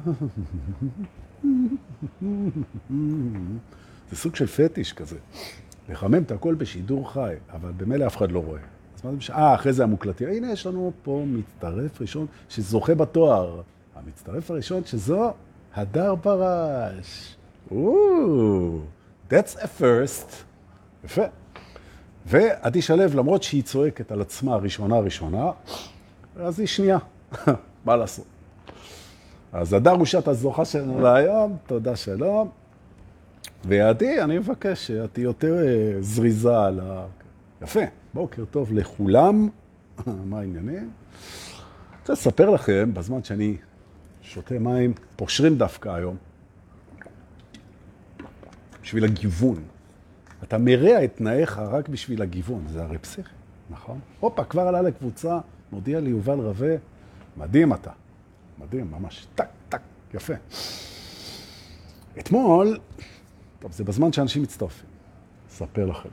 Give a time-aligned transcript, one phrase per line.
[2.23, 2.51] אמ,
[2.91, 3.59] אמ.
[4.11, 5.19] זה סוג של פטיש כזה.
[5.89, 8.61] לחמם את הכל בשידור חי, אבל במילא אף אחד לא רואה.
[8.97, 9.37] אז מה זה משנה?
[9.37, 10.29] אה, אחרי זה המוקלטים.
[10.29, 13.61] הנה, יש לנו פה מצטרף ראשון שזוכה בתואר.
[13.97, 15.33] המצטרף הראשון שזו
[15.75, 17.37] הדר פרש.
[19.31, 20.35] That's a first.
[21.05, 21.23] יפה.
[22.27, 25.51] ועדי שלו, למרות שהיא צועקת על עצמה ראשונה ראשונה,
[26.37, 26.99] אז היא שנייה.
[27.85, 28.25] מה לעשות?
[29.53, 32.51] אז הדר רושת הזוכה שלנו להיום, תודה שלום.
[33.65, 37.07] ועדי, אני מבקש שאת תהיי יותר אה, זריזה על ה...
[37.63, 37.81] יפה,
[38.15, 39.49] בוקר טוב לכולם.
[40.31, 40.77] מה העניינים?
[40.77, 43.57] אני רוצה לספר לכם, בזמן שאני
[44.23, 46.17] שותה מים, פושרים דווקא היום,
[48.83, 49.63] בשביל הגיוון.
[50.43, 53.35] אתה מרע את תנאיך רק בשביל הגיוון, זה הרי פסיכי,
[53.71, 53.99] נכון?
[54.21, 55.39] הופה, כבר עלה לקבוצה,
[55.73, 56.77] מודיע לי יובל רווה,
[57.37, 57.91] מדהים אתה.
[58.59, 59.81] מדהים, ממש, טק, טק,
[60.15, 60.35] יפה.
[62.19, 62.79] אתמול,
[63.59, 64.89] טוב, זה בזמן שאנשים מצטרפים,
[65.51, 66.09] אספר לכם.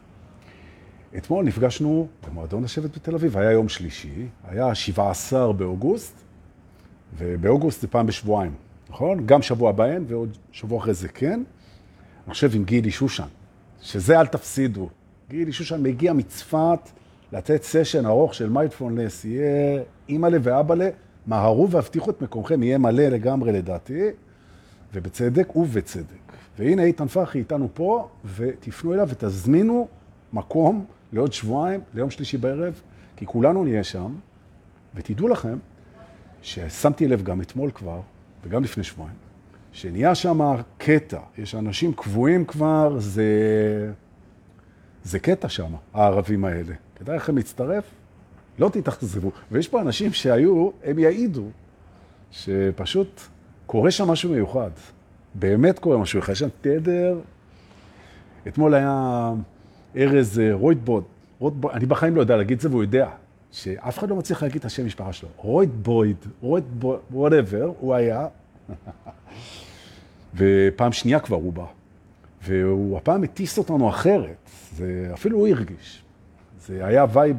[1.17, 6.13] אתמול נפגשנו במועדון לשבת בתל אביב, היה יום שלישי, היה 17 באוגוסט,
[7.17, 8.53] ובאוגוסט זה פעם בשבועיים,
[8.89, 9.25] נכון?
[9.25, 11.43] גם שבוע בהן ועוד שבוע אחרי זה כן.
[12.33, 13.27] חושב עם גילי שושן,
[13.81, 14.89] שזה אל תפסידו.
[15.29, 16.79] גילי שושן מגיע מצפת
[17.31, 20.89] לתת סשן ארוך של מיינדפולנס, יהיה אימא'לה ואבא'לה,
[21.27, 24.03] מהרו והבטיחו את מקומכם, יהיה מלא לגמרי לדעתי,
[24.93, 26.27] ובצדק ובצדק.
[26.59, 29.87] והנה איתן פרחי איתנו פה, ותפנו אליו ותזמינו
[30.33, 32.81] מקום לעוד שבועיים, ליום שלישי בערב,
[33.15, 34.15] כי כולנו נהיה שם,
[34.95, 35.57] ותדעו לכם
[36.41, 38.01] ששמתי לב גם אתמול כבר,
[38.43, 39.15] וגם לפני שבועיים,
[39.77, 43.23] שנהיה שם קטע, יש אנשים קבועים כבר, זה,
[45.03, 46.73] זה קטע שם, הערבים האלה.
[46.95, 47.83] כדאי לכם להצטרף,
[48.59, 49.31] לא תתאכזבו.
[49.51, 51.43] ויש פה אנשים שהיו, הם יעידו,
[52.31, 53.21] שפשוט
[53.65, 54.69] קורה שם משהו מיוחד.
[55.35, 56.31] באמת קורה משהו מיוחד.
[56.31, 57.19] יש שם תדר,
[58.47, 59.31] אתמול היה
[59.95, 61.03] ארז רויטבוד,
[61.39, 63.09] רויטבוד, אני בחיים לא יודע להגיד את זה, והוא יודע,
[63.51, 65.29] שאף אחד לא מצליח להגיד את השם משפחה שלו.
[65.37, 68.27] רויטבויד, רויטבויד, whatever, הוא היה.
[70.37, 71.65] ופעם שנייה כבר הוא בא.
[72.43, 76.03] והוא הפעם הטיס אותנו אחרת, זה, אפילו הוא הרגיש.
[76.59, 77.37] זה היה vibe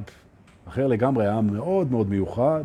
[0.68, 2.64] אחר לגמרי, היה מאוד מאוד מיוחד.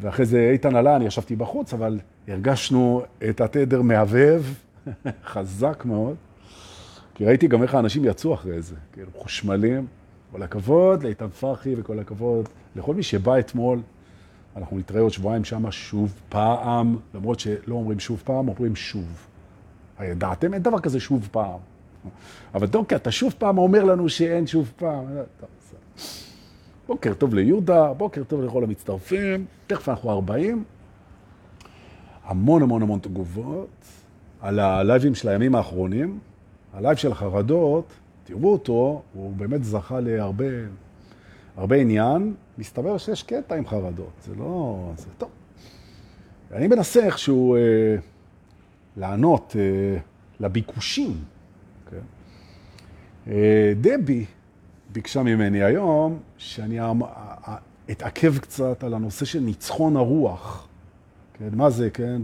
[0.00, 4.42] ואחרי זה איתן עלה, אני ישבתי בחוץ, אבל הרגשנו את התדר מהבהב,
[5.32, 6.16] חזק מאוד.
[7.14, 9.86] כי ראיתי גם איך האנשים יצאו אחרי זה, כאילו חושמלים.
[10.32, 13.80] כל הכבוד לאיתן פרחי וכל הכבוד לכל מי שבא אתמול.
[14.56, 19.27] אנחנו נתראה עוד שבועיים שם שוב פעם, למרות שלא אומרים שוב פעם, אומרים שוב.
[19.98, 20.54] הידעתם?
[20.54, 21.58] אין דבר כזה שוב פעם.
[22.54, 25.04] אבל דוקא, אתה שוב פעם אומר לנו שאין שוב פעם.
[25.40, 25.48] טוב,
[26.86, 30.64] בוקר טוב ליהודה, בוקר טוב לכל המצטרפים, תכף אנחנו 40.
[32.24, 33.84] המון המון המון תגובות
[34.40, 36.18] על הלייבים של הימים האחרונים.
[36.74, 37.92] ה live של החרדות,
[38.24, 40.44] תראו אותו, הוא באמת זכה להרבה
[41.56, 42.34] הרבה עניין.
[42.58, 44.90] מסתבר שיש קטע עם חרדות, זה לא...
[44.96, 45.28] זה טוב.
[46.52, 47.60] אני מנסה איכשהו אה,
[48.98, 49.98] לענות אה,
[50.40, 51.16] לביקושים.
[51.84, 51.98] אוקיי?
[53.28, 54.24] אה, דבי
[54.92, 56.78] ביקשה ממני היום שאני
[57.90, 60.68] אתעכב קצת על הנושא של ניצחון הרוח.
[61.34, 62.22] כן, מה זה, כן?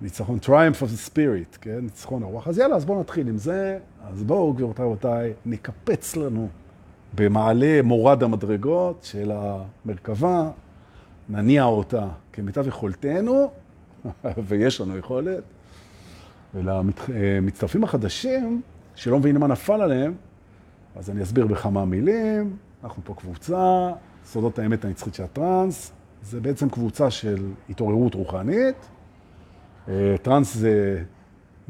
[0.00, 1.78] ניצחון, triumph of the spirit, כן?
[1.82, 2.48] ניצחון הרוח.
[2.48, 3.78] אז יאללה, אז בואו נתחיל עם זה.
[4.04, 6.48] אז בואו, גבירותיי ורבותיי, נקפץ לנו
[7.14, 10.50] במעלה מורד המדרגות של המרכבה,
[11.28, 13.50] נניע אותה כמיטב יכולתנו,
[14.48, 15.42] ויש לנו יכולת.
[16.56, 18.62] ולמצטרפים החדשים,
[18.94, 20.14] שלא מבינים מה נפל עליהם,
[20.96, 22.56] אז אני אסביר בכמה מילים.
[22.84, 23.92] אנחנו פה קבוצה,
[24.24, 25.92] סודות האמת הנצחית של הטרנס.
[26.22, 28.76] זה בעצם קבוצה של התעוררות רוחנית.
[29.88, 31.02] אה, טרנס זה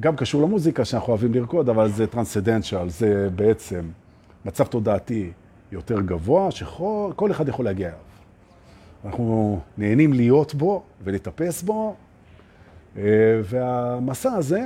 [0.00, 3.88] גם קשור למוזיקה שאנחנו אוהבים לרקוד, אבל זה טרנסדנציאל, זה בעצם
[4.44, 5.32] מצב תודעתי
[5.72, 7.98] יותר גבוה, שכל אחד יכול להגיע אליו.
[9.04, 12.05] אנחנו נהנים להיות בו ולטפס בו, אה,
[13.44, 14.60] והמסע הזה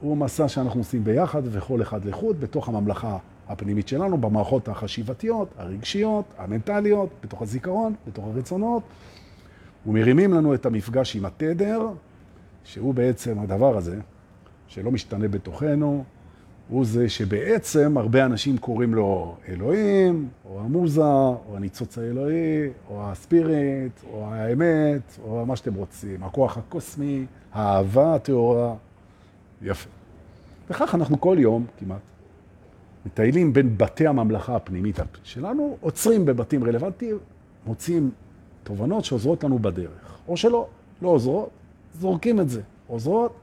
[0.00, 6.24] הוא מסע שאנחנו עושים ביחד וכל אחד לחוד בתוך הממלכה הפנימית שלנו, במערכות החשיבתיות, הרגשיות,
[6.38, 8.82] המנטליות, בתוך הזיכרון, בתוך הרצונות,
[9.86, 11.88] ומרימים לנו את המפגש עם התדר,
[12.64, 13.96] שהוא בעצם הדבר הזה,
[14.68, 16.04] שלא משתנה בתוכנו,
[16.68, 24.00] הוא זה שבעצם הרבה אנשים קוראים לו אלוהים, או המוזה, או הניצוץ האלוהי, או הספיריט,
[24.12, 28.74] או האמת, או מה שאתם רוצים, הכוח הקוסמי, האהבה הטהורה.
[29.62, 29.90] יפה.
[30.70, 32.00] וכך אנחנו כל יום כמעט
[33.06, 37.18] מטיילים בין בתי הממלכה הפנימית שלנו, עוצרים בבתים רלוונטיים,
[37.66, 38.10] מוצאים
[38.62, 40.18] תובנות שעוזרות לנו בדרך.
[40.28, 40.66] או שלא,
[41.02, 41.50] לא עוזרות,
[41.94, 42.62] זורקים את זה.
[42.86, 43.34] עוזרות,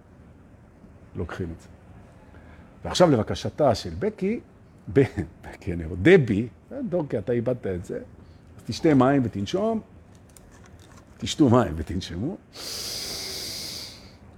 [1.16, 1.68] לוקחים את זה.
[2.86, 4.40] ועכשיו לבקשתה של בקי,
[4.88, 6.48] בקי, אני אומר, דבי,
[6.90, 7.98] דורקי, אתה איבדת את זה,
[8.58, 9.82] אז תשתה מים ותנשום,
[11.18, 12.38] תשתו מים ותנשמו.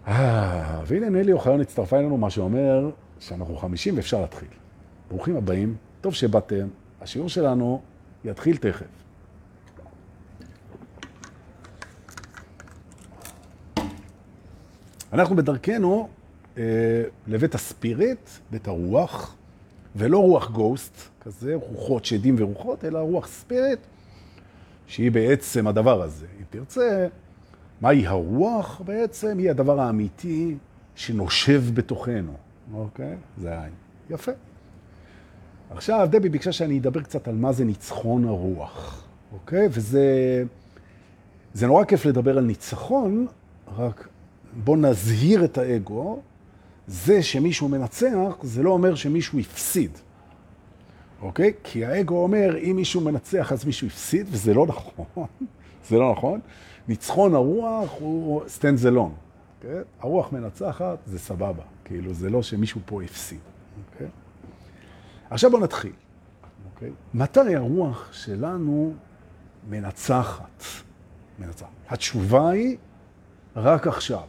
[0.08, 2.90] אה, והנה נלי אוחיון הצטרפה אלינו, מה שאומר
[3.20, 4.48] שאנחנו חמישים ואפשר להתחיל.
[5.10, 6.68] ברוכים הבאים, טוב שבאתם,
[7.02, 7.82] השיעור שלנו
[8.26, 8.86] יתחיל תכף.
[15.14, 16.10] אנחנו בדרכנו
[16.58, 16.64] אה,
[17.28, 19.36] לבית הספיריט, בית הרוח,
[19.96, 23.80] ולא רוח גוסט, כזה רוחות שדים ורוחות, אלא רוח ספיריט,
[24.88, 26.26] שהיא בעצם הדבר הזה.
[26.40, 27.08] אם תרצה,
[27.84, 29.38] מהי הרוח בעצם?
[29.38, 30.56] היא הדבר האמיתי
[30.96, 32.34] שנושב בתוכנו,
[32.74, 33.16] אוקיי?
[33.38, 33.74] זה העין.
[34.10, 34.32] יפה.
[35.70, 39.68] עכשיו, דבי ביקשה שאני אדבר קצת על מה זה ניצחון הרוח, אוקיי?
[39.72, 40.44] וזה
[41.54, 43.28] זה נורא כיף לדבר על ניצחון,
[43.78, 44.08] רק
[44.64, 46.20] בוא נזהיר את האגו.
[46.88, 49.92] זה שמישהו מנצח, זה לא אומר שמישהו הפסיד,
[51.22, 51.54] אוקיי?
[51.64, 55.06] כי האגו אומר, אם מישהו מנצח אז מישהו הפסיד, וזה לא נכון.
[55.90, 56.40] זה לא נכון.
[56.88, 58.98] ניצחון הרוח הוא stand alone.
[59.58, 59.80] אוקיי?
[60.00, 61.64] הרוח מנצחת, זה סבבה.
[61.86, 63.40] כאילו, זה לא שמישהו פה הפסיד.
[63.94, 64.08] אוקיי?
[65.30, 65.92] עכשיו בואו נתחיל.
[66.74, 66.92] אוקיי?
[67.14, 68.94] מתי הרוח שלנו
[69.70, 70.64] מנצחת?
[71.40, 71.70] מנצחת.
[71.90, 72.78] התשובה היא
[73.56, 74.24] רק עכשיו.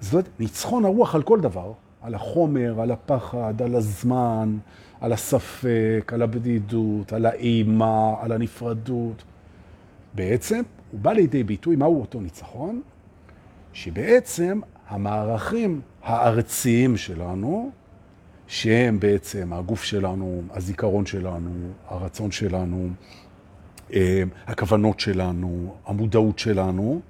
[0.00, 4.58] זאת אומרת, ניצחון הרוח על כל דבר, על החומר, על הפחד, על הזמן,
[5.00, 9.24] על הספק, על הבדידות, על האימה, על הנפרדות.
[10.14, 10.62] בעצם
[10.94, 12.82] הוא בא לידי ביטוי, מהו אותו ניצחון?
[13.72, 17.70] שבעצם המערכים הארציים שלנו,
[18.46, 21.50] שהם בעצם הגוף שלנו, הזיכרון שלנו,
[21.88, 22.88] הרצון שלנו,
[23.92, 27.00] אה, הכוונות שלנו, המודעות שלנו,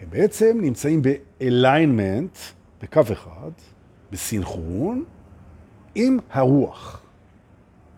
[0.00, 2.38] הם בעצם נמצאים באליינמנט,
[2.82, 3.50] בקו אחד,
[4.12, 5.04] בסינכרון,
[5.94, 7.02] עם הרוח.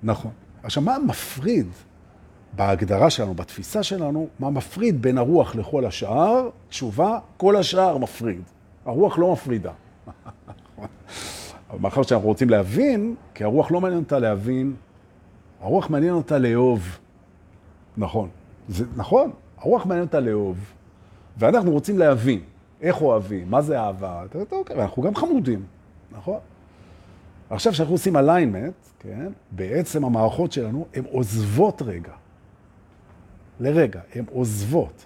[0.02, 0.30] נכון.
[0.62, 1.68] עכשיו, מה מפריד
[2.56, 6.48] בהגדרה שלנו, בתפיסה שלנו, מה מפריד בין הרוח לכל השאר?
[6.68, 8.42] תשובה, כל השאר מפריד.
[8.84, 9.72] הרוח לא מפרידה.
[11.70, 14.74] אבל מאחר שאנחנו רוצים להבין, כי הרוח לא מעניין אותה להבין,
[15.60, 16.98] הרוח מעניין אותה לאהוב.
[17.96, 18.28] נכון.
[18.68, 20.58] זה נכון, הרוח מעניין אותה לאהוב.
[21.38, 22.40] ואנחנו רוצים להבין
[22.80, 25.62] איך אוהבים, מה זה אהבה, אוקיי, אנחנו גם חמודים,
[26.12, 26.38] נכון?
[27.50, 32.12] עכשיו כשאנחנו עושים alignment, כן, בעצם המערכות שלנו, הן עוזבות רגע.
[33.60, 35.04] לרגע, הן עוזבות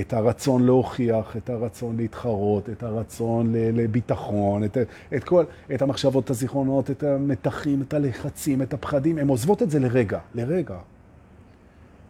[0.00, 4.76] את הרצון להוכיח, את הרצון להתחרות, את הרצון לביטחון, את,
[5.16, 5.44] את כל,
[5.74, 10.18] את המחשבות, את הזיכרונות, את המתחים, את הלחצים, את הפחדים, הן עוזבות את זה לרגע,
[10.34, 10.78] לרגע.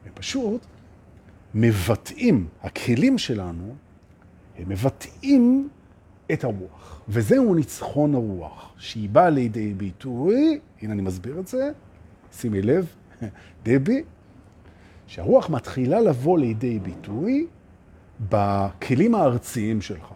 [0.06, 0.66] ופשוט
[1.54, 3.74] מבטאים, הכלים שלנו,
[4.58, 5.68] הם מבטאים
[6.32, 7.00] את הרוח.
[7.08, 11.70] וזהו ניצחון הרוח, שהיא באה לידי ביטוי, הנה אני מסביר את זה,
[12.32, 12.86] שימי לב,
[13.64, 14.02] דבי,
[15.08, 17.46] שהרוח מתחילה לבוא לידי ביטוי
[18.30, 20.12] בכלים הארציים שלך.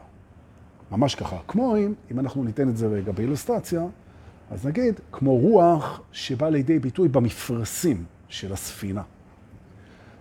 [0.91, 1.37] ממש ככה.
[1.49, 3.83] כמו אם, אם אנחנו ניתן את זה רגע באילוסטרציה,
[4.51, 9.03] אז נגיד, כמו רוח שבא לידי ביטוי במפרשים של הספינה.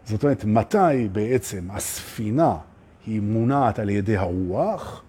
[0.06, 2.58] זאת אומרת, מתי בעצם הספינה
[3.06, 5.04] היא מונעת על ידי הרוח?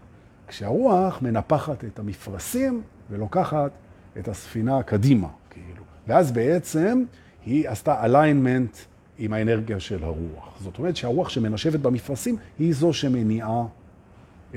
[0.48, 3.70] כשהרוח מנפחת את המפרשים ולוקחת
[4.18, 5.82] את הספינה קדימה, כאילו.
[6.06, 7.04] ואז בעצם
[7.46, 10.59] היא עשתה alignment עם האנרגיה של הרוח.
[10.61, 13.64] זאת אומרת שהרוח שמנשבת במפרשים היא זו שמניעה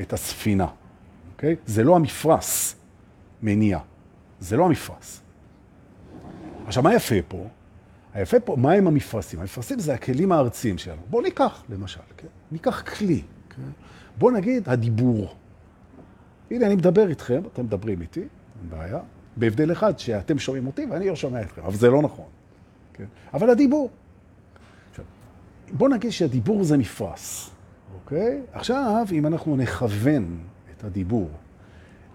[0.02, 0.68] את הספינה,
[1.34, 1.56] אוקיי?
[1.66, 2.76] זה לא המפרס
[3.44, 3.80] מניע,
[4.40, 5.22] זה לא המפרס.
[6.68, 7.48] עכשיו, מה יפה פה?
[8.14, 9.40] היפה פה, מה הם המפרסים?
[9.40, 11.02] המפרסים זה הכלים הארציים שלנו.
[11.10, 12.28] בואו ניקח, למשל, כן?
[12.52, 13.22] ניקח כלי.
[13.50, 13.62] כן?
[14.18, 15.36] בואו נגיד הדיבור.
[16.52, 19.00] הנה, אני מדבר איתכם, אתם מדברים איתי, אין בעיה.
[19.38, 22.26] בהבדל אחד, שאתם שומעים אותי ואני לא שומע אתכם, אבל זה לא נכון.
[22.94, 23.06] כן?
[23.34, 23.90] אבל הדיבור.
[25.72, 27.50] בואו נגיד שהדיבור זה מפרס,
[27.96, 28.42] אוקיי?
[28.54, 30.38] עכשיו, אם אנחנו נכוון
[30.78, 31.30] את הדיבור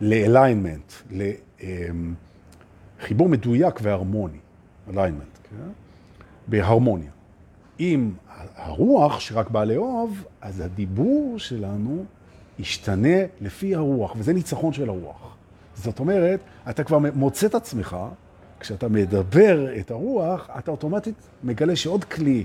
[0.01, 1.15] ל-alignment,
[3.01, 4.39] לחיבור מדויק והרמוני,
[4.89, 5.71] alignment, כן?
[6.49, 7.11] בהרמוניה.
[7.81, 8.11] אם
[8.57, 12.05] הרוח שרק בא לאהוב, אז הדיבור שלנו
[12.59, 15.37] ישתנה לפי הרוח, וזה ניצחון של הרוח.
[15.75, 16.41] זאת אומרת,
[16.71, 17.97] אתה כבר מוצא את עצמך,
[18.61, 21.15] כשאתה מדבר את הרוח, אתה אוטומטית
[21.45, 22.45] מגלה שעוד כלי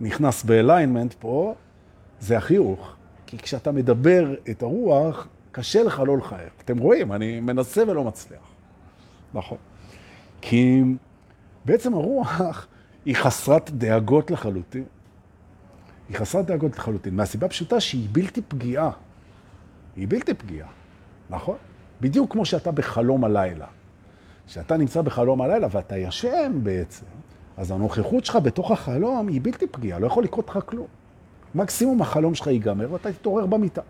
[0.00, 1.54] נכנס באליינמנט פה,
[2.20, 2.96] זה החיוך.
[3.26, 6.52] כי כשאתה מדבר את הרוח, קשה לך לא לחייך.
[6.64, 8.40] אתם רואים, אני מנסה ולא מצליח.
[9.34, 9.58] נכון.
[10.40, 10.82] כי
[11.64, 12.66] בעצם הרוח
[13.04, 14.84] היא חסרת דאגות לחלוטין.
[16.08, 18.90] היא חסרת דאגות לחלוטין, מהסיבה פשוטה שהיא בלתי פגיעה.
[19.96, 20.68] היא בלתי פגיעה,
[21.30, 21.56] נכון?
[22.00, 23.66] בדיוק כמו שאתה בחלום הלילה.
[24.46, 27.06] כשאתה נמצא בחלום הלילה ואתה ישן בעצם,
[27.56, 30.86] אז הנוכחות שלך בתוך החלום היא בלתי פגיעה, לא יכול לקרות לך כלום.
[31.54, 33.82] מקסימום החלום שלך ייגמר ואתה תתעורר במיטה.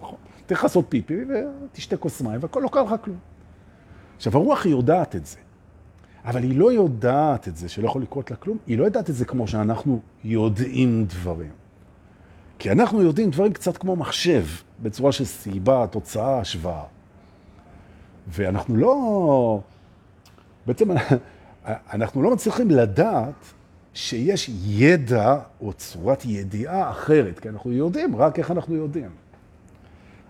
[0.00, 0.18] נכון.
[0.46, 3.18] תלך לעשות פיפי ותשתה כוס מים והכל לא קרה לך כלום.
[4.16, 5.36] עכשיו, הרוח היא יודעת את זה,
[6.24, 9.14] אבל היא לא יודעת את זה שלא יכול לקרות לה כלום, היא לא יודעת את
[9.14, 11.50] זה כמו שאנחנו יודעים דברים.
[12.58, 14.44] כי אנחנו יודעים דברים קצת כמו מחשב,
[14.82, 16.84] בצורה של סיבה, תוצאה, השוואה.
[18.28, 19.60] ואנחנו לא...
[20.66, 20.88] בעצם
[21.92, 23.34] אנחנו לא מצליחים לדעת
[23.94, 29.10] שיש ידע או צורת ידיעה אחרת, כי אנחנו יודעים רק איך אנחנו יודעים.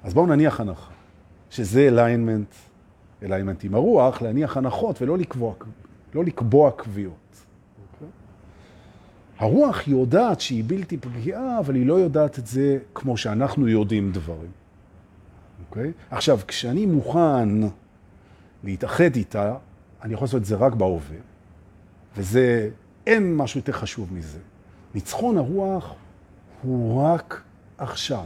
[0.04, 0.90] אז בואו נניח הנחה,
[1.50, 2.54] שזה alignment,
[3.22, 5.54] alignment עם הרוח, להניח הנחות ולא לקבוע,
[6.14, 7.14] לא לקבוע קביעות.
[8.00, 8.04] Okay.
[9.38, 14.50] הרוח יודעת שהיא בלתי פגיעה, אבל היא לא יודעת את זה כמו שאנחנו יודעים דברים.
[14.50, 15.70] Okay?
[15.70, 15.92] אוקיי?
[16.10, 17.48] עכשיו, כשאני מוכן
[18.64, 19.54] להתאחד איתה,
[20.02, 21.16] אני יכול לעשות את זה רק בהווה,
[22.16, 22.70] וזה,
[23.06, 24.38] אין משהו יותר חשוב מזה.
[24.94, 25.94] ניצחון הרוח
[26.62, 27.42] הוא רק
[27.78, 28.24] עכשיו.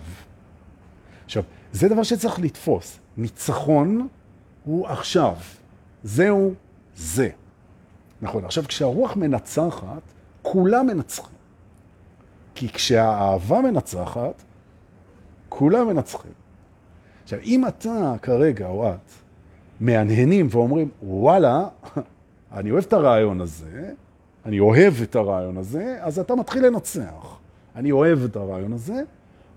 [1.24, 2.98] עכשיו, זה דבר שצריך לתפוס.
[3.16, 4.08] ניצחון
[4.64, 5.36] הוא עכשיו.
[6.02, 6.54] זהו
[6.94, 7.28] זה.
[8.22, 8.44] נכון.
[8.44, 10.02] עכשיו, כשהרוח מנצחת,
[10.42, 11.36] כולם מנצחים.
[12.54, 14.42] כי כשהאהבה מנצחת,
[15.48, 16.32] כולם מנצחים.
[17.24, 19.12] עכשיו, אם אתה כרגע, או את,
[19.82, 21.68] מהנהנים ואומרים, וואלה,
[22.52, 23.90] אני אוהב את הרעיון הזה,
[24.46, 27.38] אני אוהב את הרעיון הזה, אז אתה מתחיל לנצח.
[27.76, 29.02] אני אוהב את הרעיון הזה,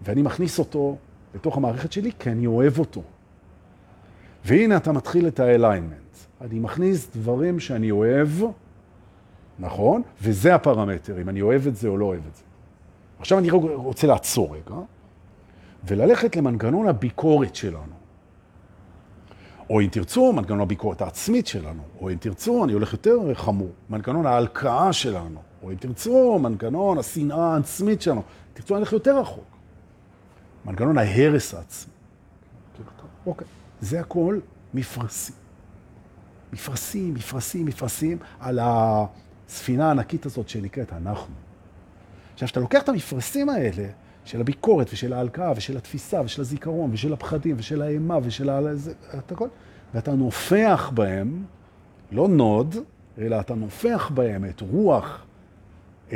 [0.01, 0.97] ואני מכניס אותו
[1.35, 3.01] לתוך המערכת שלי, כי אני אוהב אותו.
[4.45, 6.15] והנה אתה מתחיל את האליינמנט.
[6.41, 8.29] אני מכניס דברים שאני אוהב,
[9.59, 10.01] נכון?
[10.21, 12.43] וזה הפרמטר, אם אני אוהב את זה או לא אוהב את זה.
[13.19, 14.75] עכשיו אני רוצה לעצור רגע,
[15.83, 18.04] וללכת למנגנון הביקורת שלנו.
[19.69, 24.25] או אם תרצו, מנגנון הביקורת העצמית שלנו, או אם תרצו, אני הולך יותר חמור, מנגנון
[24.25, 28.21] ההלקאה שלנו, או אם תרצו, מנגנון השנאה העצמית שלנו.
[28.53, 29.45] תרצו, אני הולך יותר רחוק.
[30.65, 31.93] מנגנון ההרס העצמי.
[33.25, 33.47] אוקיי,
[33.81, 34.39] זה הכל
[34.73, 35.35] מפרסים.
[36.53, 41.33] מפרסים, מפרסים, מפרסים על הספינה הענקית הזאת שנקראת אנחנו.
[42.33, 43.87] עכשיו, כשאתה לוקח את המפרסים האלה,
[44.25, 48.59] של הביקורת ושל ההלקאה ושל התפיסה ושל הזיכרון ושל הפחדים ושל האימה ושל ה...
[49.17, 49.47] את הכל,
[49.93, 51.43] ואתה נופח בהם,
[52.11, 52.75] לא נוד,
[53.17, 55.25] אלא אתה נופח בהם את רוח,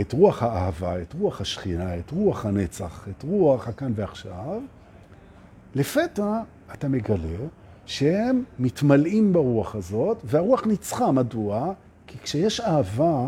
[0.02, 4.62] את רוח האהבה, את רוח השכינה, את רוח הנצח, את רוח הכאן ועכשיו,
[5.76, 6.42] לפתע
[6.74, 7.48] אתה מגלה
[7.86, 11.12] שהם מתמלאים ברוח הזאת, והרוח ניצחה.
[11.12, 11.74] מדוע?
[12.08, 13.28] כי כשיש אהבה,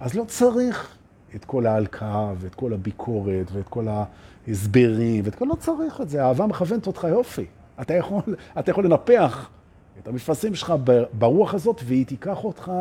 [0.00, 0.96] אז לא צריך
[1.36, 5.44] את כל ההלקאה ואת כל הביקורת ואת כל ההסברים ואת כל...
[5.44, 7.46] לא צריך את זה, האהבה מכוונת אותך יופי.
[7.80, 8.22] אתה יכול,
[8.58, 9.50] אתה יכול לנפח
[9.98, 10.74] את המפרסים שלך
[11.12, 12.72] ברוח הזאת והיא תיקח אותך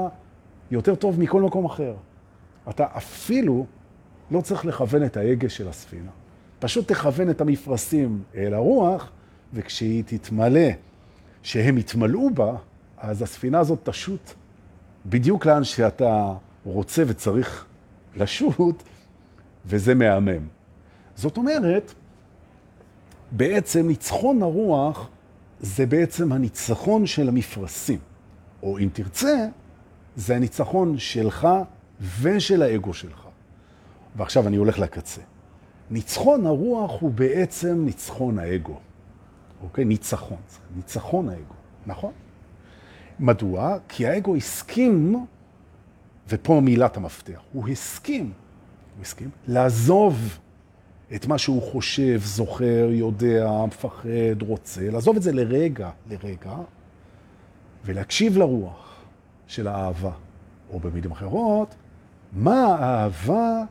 [0.72, 1.94] יותר טוב מכל מקום אחר.
[2.70, 3.66] אתה אפילו
[4.32, 6.12] לא צריך לכוון את ההגה של הספינה.
[6.60, 9.10] פשוט תכוון את המפרסים אל הרוח,
[9.54, 10.70] וכשהיא תתמלא,
[11.44, 12.56] שהם יתמלאו בה,
[12.98, 14.34] אז הספינה הזאת תשוט
[15.06, 16.34] בדיוק לאן שאתה
[16.66, 17.66] רוצה וצריך
[18.16, 18.84] לשוט,
[19.66, 20.48] וזה מהמם.
[21.16, 21.94] זאת אומרת,
[23.32, 25.10] בעצם ניצחון הרוח
[25.60, 28.00] זה בעצם הניצחון של המפרסים.
[28.64, 29.48] או אם תרצה,
[30.16, 31.48] זה הניצחון שלך
[32.22, 33.28] ושל האגו שלך.
[34.16, 35.22] ועכשיו אני הולך לקצה.
[35.92, 38.80] ניצחון הרוח הוא בעצם ניצחון האגו.
[39.64, 39.86] אוקיי?
[39.86, 40.38] ניצחון.
[40.76, 41.54] ניצחון האגו,
[41.86, 42.12] נכון?
[43.20, 43.78] מדוע?
[43.88, 45.26] כי האגו הסכים
[46.32, 48.24] ופה מילת המפתח, הוא הסכים,
[48.96, 50.40] הוא הסכים לעזוב
[51.16, 56.56] את מה שהוא חושב, זוכר, יודע, מפחד, רוצה, לעזוב את זה לרגע, לרגע,
[57.86, 59.02] ולהקשיב לרוח
[59.48, 60.12] של האהבה.
[60.74, 61.76] או במילים אחרות,
[62.34, 63.64] מה האהבה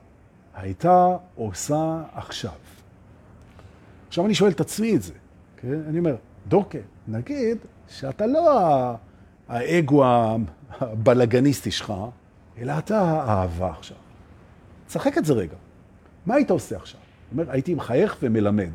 [0.55, 2.53] הייתה עושה עכשיו?
[4.09, 5.13] עכשיו אני שואל את עצמי את זה,
[5.57, 5.81] כן?
[5.89, 6.17] אני אומר,
[6.49, 8.51] דורקה, נגיד שאתה לא
[9.49, 10.05] האגו
[10.81, 11.93] הבלגניסטי שלך,
[12.61, 13.97] אלא אתה האהבה עכשיו.
[14.87, 15.57] צחק את זה רגע.
[16.27, 17.01] מה היית עושה עכשיו?
[17.33, 18.71] אומר, הייתי מחייך ומלמד.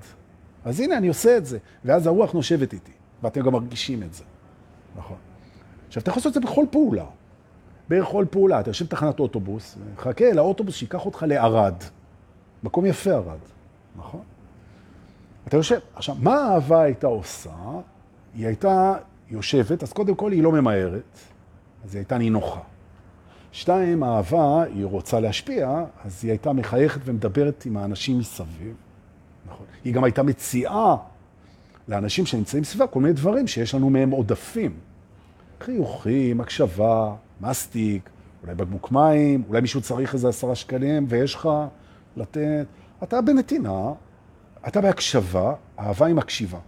[0.65, 1.57] אז הנה, אני עושה את זה.
[1.85, 2.91] ואז הרוח נושבת איתי,
[3.23, 4.23] ואתם גם מרגישים את זה.
[4.97, 5.17] נכון.
[5.87, 7.05] עכשיו, אתה יכול לעשות את זה בכל פעולה.
[7.89, 8.59] בכל פעולה.
[8.59, 11.73] אתה יושב בתחנת אוטובוס, חכה לאוטובוס שיקח אותך לערד.
[12.63, 13.39] מקום יפה ערד,
[13.97, 14.21] נכון?
[15.47, 17.49] אתה יושב, עכשיו, מה האהבה הייתה עושה?
[18.35, 18.93] היא הייתה
[19.29, 21.17] יושבת, אז קודם כל היא לא ממהרת,
[21.85, 22.59] אז היא הייתה נינוחה.
[23.55, 28.75] שתיים, האהבה, היא רוצה להשפיע, אז היא הייתה מחייכת ומדברת עם האנשים מסביב.
[29.47, 29.65] נכון.
[29.83, 30.95] היא גם הייתה מציעה
[31.87, 34.73] לאנשים שנמצאים סביבה כל מיני דברים שיש לנו מהם עודפים.
[35.61, 38.09] חיוכים, הקשבה, מסטיק,
[38.43, 41.49] אולי בקבוק מים, אולי מישהו צריך איזה עשרה שקלים ויש לך
[42.17, 42.65] לתת.
[43.03, 43.93] אתה בנתינה,
[44.67, 46.59] אתה בהקשבה, אהבה היא מקשיבה.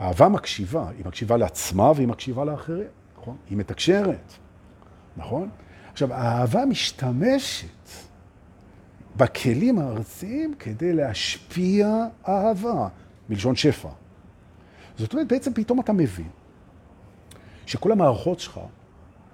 [0.00, 2.88] אהבה מקשיבה, היא מקשיבה לעצמה והיא מקשיבה לאחרים,
[3.18, 3.36] נכון?
[3.50, 4.43] היא מתקשרת,
[5.16, 5.48] נכון?
[5.92, 7.88] עכשיו, האהבה משתמשת
[9.16, 12.88] בכלים הארציים כדי להשפיע אהבה,
[13.28, 13.88] מלשון שפע.
[14.98, 16.28] זאת אומרת, בעצם פתאום אתה מבין
[17.66, 18.60] שכל המערכות שלך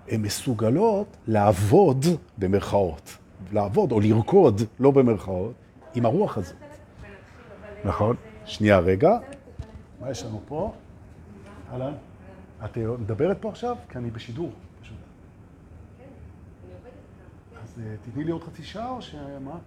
[0.08, 2.04] הן מסוגלות לעבוד
[2.38, 3.16] במרכאות,
[3.52, 5.54] לעבוד או לרקוד, לא במרכאות,
[5.94, 6.56] עם הרוח הזאת.
[7.84, 8.16] נכון.
[8.44, 9.10] שנייה, רגע.
[10.00, 10.72] מה יש לנו פה?
[11.72, 11.92] אהלן.
[12.64, 13.76] את מדברת פה עכשיו?
[13.88, 14.50] כי אני בשידור.
[14.80, 14.96] פשוט.
[17.70, 19.58] אז אה, תתני לי עוד חצי שעה או שמה?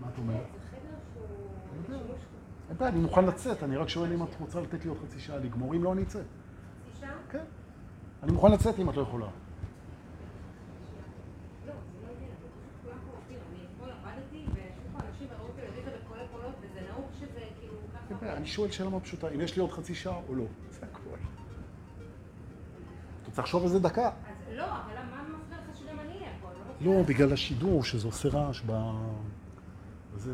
[0.00, 0.46] מה את אומרת?
[2.68, 5.20] אין בעיה, אני מוכן לצאת, אני רק שואל אם את רוצה לתת לי עוד חצי
[5.20, 6.18] שעה לגמור, אם לא אני אצא.
[6.18, 7.10] חצי שעה?
[7.30, 7.44] כן.
[8.22, 9.26] אני מוכן לצאת אם את לא יכולה.
[18.22, 20.44] אני שואל שאלה מאוד פשוטה, אם יש לי עוד חצי שעה או לא.
[20.70, 21.18] זה הכול.
[23.22, 24.08] אתה צריך לחשוב על זה דקה.
[24.08, 24.12] אז
[24.56, 26.48] לא, אבל מה מפריע לך שגם אני אהיה פה?
[26.82, 28.72] לא, בגלל השידור, שזה עושה רעש ב...
[30.16, 30.32] זה,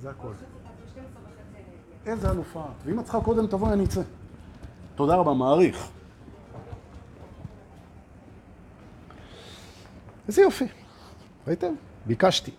[0.00, 0.32] זה הכל.
[2.06, 2.64] איזה אלופה.
[2.84, 4.02] ואם את צריכה קודם, תבואי, אני אצא.
[4.94, 5.88] תודה רבה, מעריך.
[10.28, 10.64] איזה יופי.
[11.46, 11.74] ראיתם?
[12.06, 12.50] ביקשתי.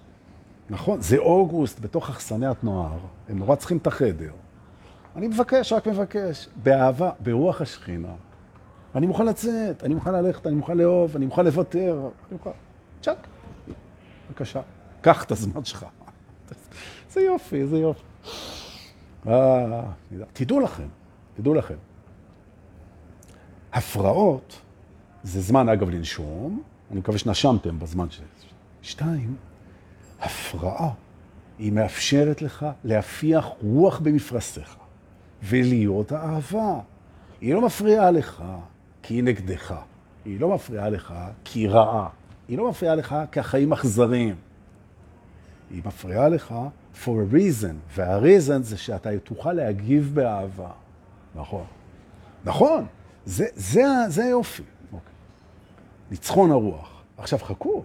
[0.69, 2.97] נכון, זה אוגוסט בתוך אכסניית נוער,
[3.29, 4.31] הם נורא צריכים את החדר.
[5.15, 8.13] אני מבקש, רק מבקש, באהבה, ברוח השכינה.
[8.95, 12.49] אני מוכן לצאת, אני מוכן ללכת, אני מוכן לאהוב, אני מוכן לוותר, אני מוכן...
[13.05, 13.27] צ'אק,
[14.29, 14.61] בבקשה,
[15.01, 15.85] קח את הזמן שלך.
[17.09, 18.03] זה יופי, זה יופי.
[19.27, 19.81] אה,
[20.33, 20.87] תדעו לכם,
[21.33, 21.75] תדעו לכם.
[23.73, 24.61] הפרעות
[25.23, 28.21] זה זמן, אגב, לנשום, אני מקווה שנשמתם בזמן ש...
[28.81, 29.35] שתיים,
[30.21, 30.89] הפרעה
[31.59, 34.77] היא מאפשרת לך להפיח רוח במפרשיך
[35.43, 36.79] ולהיות האהבה.
[37.41, 38.43] היא לא מפריעה לך
[39.01, 39.75] כי היא נגדך.
[40.25, 41.13] היא לא מפריעה לך
[41.43, 42.09] כי היא רעה.
[42.47, 44.35] היא לא מפריעה לך כי החיים אכזריים.
[45.69, 46.55] היא מפריעה לך
[47.03, 50.71] for a reason, וה-reason זה שאתה תוכל להגיב באהבה.
[51.35, 51.65] נכון.
[52.45, 52.85] נכון,
[53.25, 54.63] זה, זה, זה היופי.
[54.93, 55.13] אוקיי.
[56.11, 57.03] ניצחון הרוח.
[57.17, 57.83] עכשיו חכו,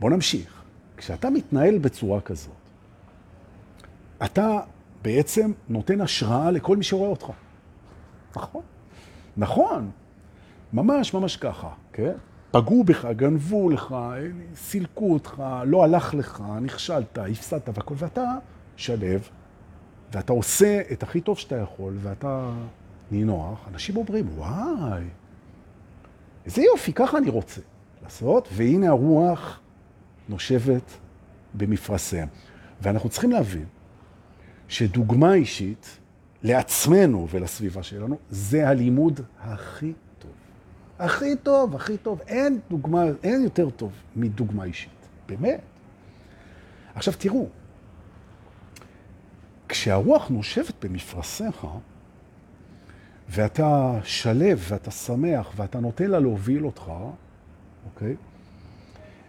[0.00, 0.62] בואו נמשיך.
[0.96, 2.52] כשאתה מתנהל בצורה כזאת,
[4.24, 4.60] אתה
[5.02, 7.26] בעצם נותן השראה לכל מי שרואה אותך.
[8.36, 8.62] נכון.
[9.36, 9.90] נכון.
[10.72, 12.12] ממש ממש ככה, כן?
[12.50, 13.94] פגעו בך, גנבו לך,
[14.54, 18.34] סילקו אותך, לא הלך לך, נכשלת, הפסדת והכל, ואתה
[18.76, 19.28] שלב,
[20.12, 22.50] ואתה עושה את הכי טוב שאתה יכול, ואתה
[23.10, 25.02] נינוח, אנשים אומרים, וואי,
[26.44, 27.60] איזה יופי, ככה אני רוצה
[28.02, 29.60] לעשות, והנה הרוח
[30.28, 30.90] נושבת
[31.54, 32.28] במפרסיהם.
[32.82, 33.66] ואנחנו צריכים להבין
[34.68, 35.98] שדוגמה אישית
[36.42, 39.92] לעצמנו ולסביבה שלנו, זה הלימוד הכי
[41.00, 42.20] הכי טוב, הכי טוב.
[42.26, 45.08] אין דוגמה, אין יותר טוב מדוגמה אישית.
[45.28, 45.60] באמת.
[46.94, 47.46] עכשיו תראו,
[49.68, 51.66] כשהרוח נושבת במפרסיך,
[53.28, 56.92] ואתה שלב ואתה שמח ואתה נותן לה להוביל אותך,
[57.84, 58.16] אוקיי?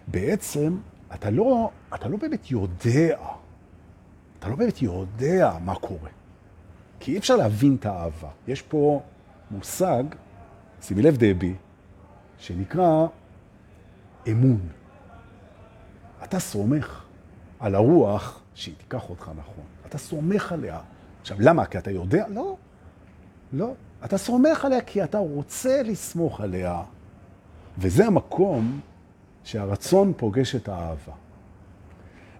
[0.07, 0.77] בעצם
[1.13, 3.17] אתה לא, אתה לא באמת יודע,
[4.39, 6.09] אתה לא באמת יודע מה קורה.
[6.99, 8.29] כי אי אפשר להבין את האהבה.
[8.47, 9.01] יש פה
[9.51, 10.03] מושג
[10.81, 11.53] שימי לב דבי,
[12.37, 13.07] שנקרא
[14.31, 14.59] אמון.
[16.23, 17.03] אתה סומך
[17.59, 19.63] על הרוח שהיא תיקח אותך נכון.
[19.85, 20.79] אתה סומך עליה.
[21.21, 21.65] עכשיו, למה?
[21.65, 22.27] כי אתה יודע?
[22.27, 22.55] לא.
[23.53, 23.73] לא.
[24.05, 26.81] אתה סומך עליה כי אתה רוצה לסמוך עליה.
[27.77, 28.79] וזה המקום
[29.43, 31.13] שהרצון פוגש את האהבה.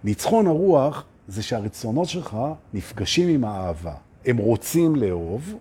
[0.04, 2.36] ניצחון הרוח זה שהרצונות שלך
[2.74, 3.94] נפגשים עם האהבה.
[4.24, 5.54] הם רוצים לאהוב,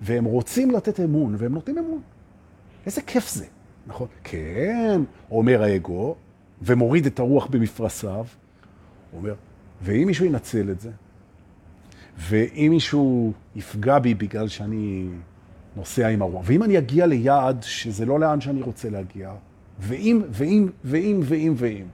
[0.00, 2.00] והם רוצים לתת אמון, והם נותנים אמון.
[2.88, 3.44] איזה כיף זה,
[3.86, 4.08] נכון?
[4.24, 6.14] כן, אומר האגו,
[6.62, 8.26] ומוריד את הרוח במפרסיו,
[9.10, 9.34] הוא אומר,
[9.82, 10.90] ואם מישהו ינצל את זה,
[12.18, 15.08] ואם מישהו יפגע בי בגלל שאני
[15.76, 19.32] נוסע עם הרוח, ואם אני אגיע ליעד שזה לא לאן שאני רוצה להגיע,
[19.78, 21.86] ואם, ואם, ואם, ואם, ואם,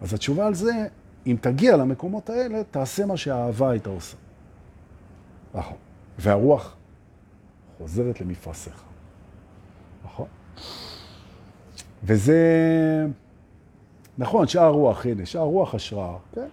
[0.00, 0.86] אז התשובה על זה
[1.26, 4.16] אם תגיע למקומות האלה, תעשה מה שהאהבה הייתה עושה.
[5.54, 5.76] נכון.
[6.18, 6.76] והרוח
[7.78, 8.89] חוזרת למפרשיך.
[12.04, 13.06] וזה...
[14.18, 16.48] נכון, שאר הרוח, הנה, שאר הרוח השראה, כן?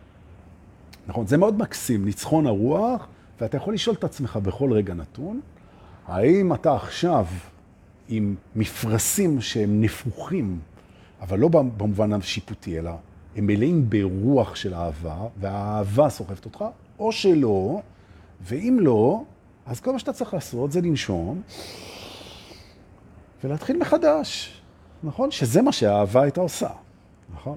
[1.07, 3.07] נכון, זה מאוד מקסים, ניצחון הרוח,
[3.41, 5.41] ואתה יכול לשאול את עצמך בכל רגע נתון,
[6.07, 7.25] האם אתה עכשיו
[8.09, 10.59] עם מפרשים שהם נפוחים,
[11.21, 12.91] אבל לא במובן השיפוטי, אלא
[13.35, 16.65] הם מלאים ברוח של אהבה, והאהבה סוחפת אותך,
[16.99, 17.81] או שלא,
[18.41, 19.23] ואם לא,
[19.65, 21.41] אז כל מה שאתה צריך לעשות זה לנשום
[23.47, 24.61] ולהתחיל מחדש,
[25.03, 25.31] נכון?
[25.31, 26.69] שזה מה שהאהבה הייתה עושה,
[27.33, 27.55] נכון?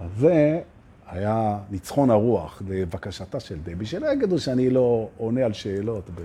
[0.00, 0.60] אז זה
[1.06, 6.10] היה ניצחון הרוח לבקשתה של דבי, שלא יגידו שאני לא עונה על שאלות.
[6.14, 6.20] ב...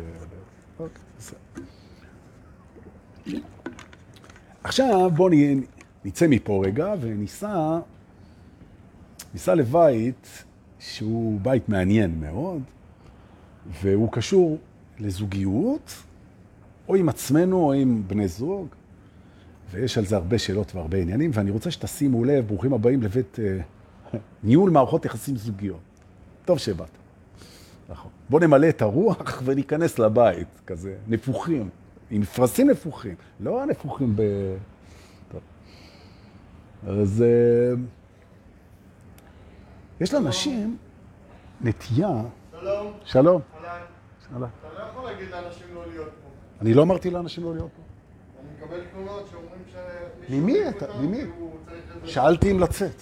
[0.79, 1.01] אוקיי,
[4.63, 5.29] עכשיו בואו
[6.05, 7.79] נצא מפה רגע וניסע
[9.33, 10.43] ניסע לבית
[10.79, 12.61] שהוא בית מעניין מאוד,
[13.81, 14.57] והוא קשור
[14.99, 15.93] לזוגיות,
[16.89, 18.67] או עם עצמנו או עם בני זוג,
[19.71, 23.59] ויש על זה הרבה שאלות והרבה עניינים, ואני רוצה שתשימו לב, ברוכים הבאים לבית אה,
[24.43, 25.79] ניהול מערכות יחסים זוגיות.
[26.45, 26.89] טוב שבאת.
[27.89, 28.11] נכון.
[28.29, 31.69] בוא נמלא את הרוח וניכנס לבית, כזה, נפוחים,
[32.11, 34.21] עם מפרסים נפוחים, לא הנפוחים ב...
[35.31, 35.41] טוב.
[36.87, 37.75] אז אה,
[40.01, 40.77] יש לאנשים
[41.61, 42.21] נטייה...
[42.59, 42.93] שלום.
[43.05, 43.41] שלום.
[44.29, 44.43] שלום.
[44.43, 46.29] אתה לא יכול להגיד לאנשים לא להיות פה.
[46.61, 47.81] אני לא אמרתי לאנשים לא להיות פה.
[48.41, 49.54] אני מקבל תלונות שאומרים.
[50.29, 50.85] ממי אתה?
[51.01, 51.21] ממי?
[52.05, 53.01] שאלתי אם לצאת.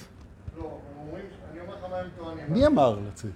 [0.58, 2.46] לא, אומרים, אני אומר לך מה הם טוענים.
[2.50, 3.32] מי אמר לצאת?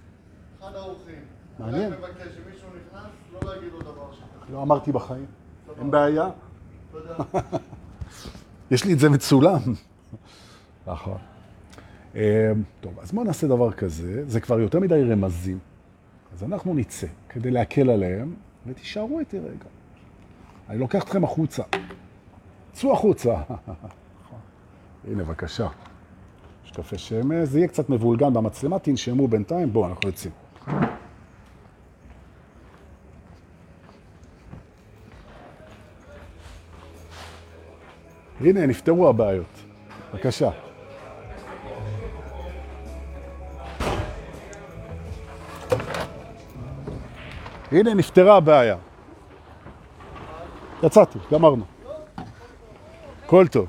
[0.60, 1.16] אחד האורחים.
[1.60, 1.94] מעניין.
[1.94, 4.54] אני מבקש שמישהו נכנס, לא להגיד לו דבר שכזה.
[4.54, 5.26] לא אמרתי בחיים.
[5.80, 6.30] אין בעיה.
[6.92, 7.18] תודה.
[8.72, 9.60] יש לי את זה מצולם.
[10.88, 11.18] נכון.
[12.16, 15.60] אה, טוב, אז בואו נעשה דבר כזה, זה כבר יותר מדי רמזים.
[16.34, 18.36] אז אנחנו נצא כדי להקל עליהם,
[18.68, 19.66] ותישארו איתי רגע.
[20.70, 21.64] אני לוקח אתכם החוצה.
[22.78, 23.36] צאו החוצה.
[25.08, 25.68] הנה, בבקשה.
[26.66, 30.34] יש קפה שמש, זה יהיה קצת מבולגן במצלמה, תנשמו בינתיים, בואו, אנחנו יוצאים.
[38.42, 39.64] הנה, נפתרו הבעיות.
[40.14, 40.50] בבקשה.
[47.72, 48.78] הנה, נפתרה הבעיה.
[50.84, 51.77] יצאתי, גמרנו.
[53.28, 53.68] כל טוב.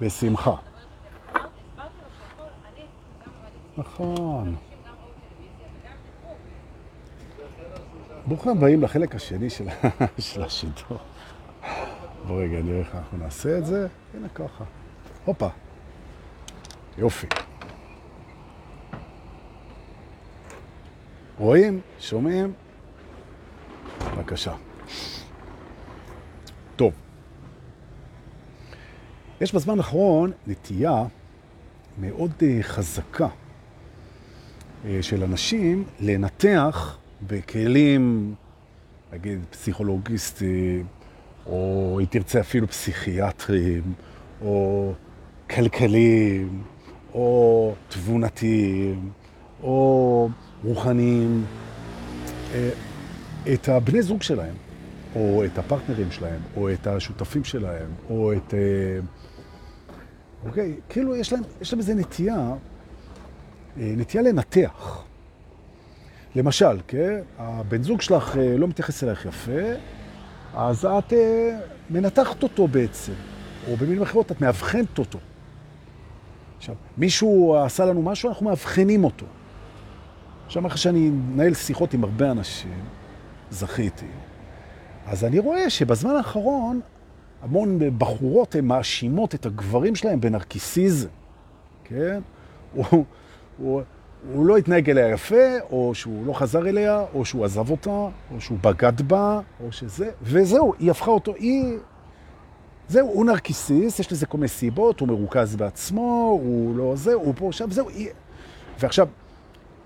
[0.00, 0.54] בשמחה.
[3.76, 4.56] נכון.
[8.26, 9.68] ברוכים הבאים לחלק השני של,
[10.44, 10.98] השידור.
[12.26, 13.86] בוא רגע, נראה איך אנחנו נעשה את זה.
[14.14, 14.64] הנה ככה.
[15.24, 15.48] הופה.
[16.98, 17.26] יופי.
[21.38, 21.80] רואים?
[21.98, 22.52] שומעים?
[24.28, 24.54] בבקשה.
[26.76, 26.92] טוב.
[29.40, 31.04] יש בזמן האחרון נטייה
[31.98, 33.28] מאוד אה, חזקה
[34.84, 38.34] אה, של אנשים לנתח בכלים,
[39.12, 40.86] נגיד, פסיכולוגיסטיים,
[41.46, 43.82] או אם תרצה אפילו פסיכיאטרים,
[44.42, 44.92] או
[45.50, 46.62] כלכליים,
[47.14, 49.10] או תבונתיים,
[49.62, 50.28] או
[50.64, 51.44] רוחניים,
[52.54, 52.70] אה,
[53.54, 54.54] את הבני זוג שלהם,
[55.16, 58.54] או את הפרטנרים שלהם, או את השותפים שלהם, או את...
[58.54, 58.98] אה,
[60.46, 62.52] אוקיי, כאילו יש להם, יש להם איזו נטייה,
[63.80, 65.04] אה, נטייה לנתח.
[66.36, 69.60] למשל, כן, הבן זוג שלך לא מתייחס אלייך יפה,
[70.54, 71.12] אז את
[71.90, 73.12] מנתחת אותו בעצם,
[73.68, 75.18] או במילים אחרות, את מאבחנת אותו.
[76.58, 79.26] עכשיו, מישהו עשה לנו משהו, אנחנו מאבחנים אותו.
[80.46, 82.84] עכשיו, אחרי שאני מנהל שיחות עם הרבה אנשים,
[83.50, 84.06] זכיתי,
[85.06, 86.80] אז אני רואה שבזמן האחרון
[87.42, 91.08] המון בחורות הן מאשימות את הגברים שלהם בנרקיסיזם,
[91.84, 92.20] כן?
[92.74, 93.04] הוא,
[93.58, 93.82] הוא,
[94.32, 97.90] הוא לא התנהג אליה יפה, או שהוא לא חזר אליה, או שהוא עזב אותה,
[98.34, 101.78] או שהוא בגד בה, או שזה, וזהו, היא הפכה אותו, היא...
[102.88, 107.34] זהו, הוא נרקיסיס, יש לזה כל מיני סיבות, הוא מרוכז בעצמו, הוא לא זה, הוא
[107.36, 108.08] פה, עכשיו, זהו, היא...
[108.78, 109.08] ועכשיו,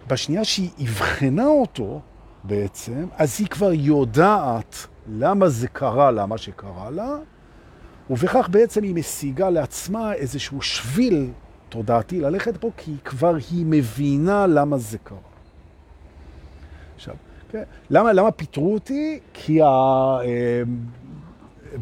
[0.08, 2.00] בשנייה שהיא הבחנה אותו
[2.44, 7.16] בעצם, אז היא כבר יודעת למה זה קרה לה, מה שקרה לה,
[8.10, 11.30] ובכך בעצם היא משיגה לעצמה איזשהו שביל
[11.68, 15.18] תודעתי ללכת פה, כי כבר היא מבינה למה זה קרה.
[16.96, 17.14] עכשיו,
[17.50, 19.20] כן, למה, למה פיטרו אותי?
[19.32, 19.66] כי ה...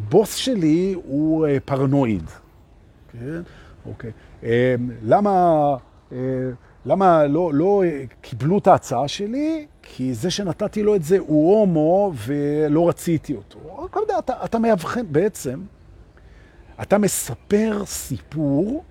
[0.09, 2.23] בוס שלי הוא אה, פרנואיד.
[3.11, 3.41] כן?
[3.85, 4.11] אוקיי.
[4.43, 5.31] אה, למה,
[6.11, 6.17] אה,
[6.85, 9.67] למה לא, לא אה, קיבלו את ההצעה שלי?
[9.93, 13.59] כי זה שנתתי לו את זה הוא הומו ולא רציתי אותו.
[13.83, 15.61] רק יודע, אתה, אתה מאבחן בעצם,
[16.81, 18.83] אתה מספר סיפור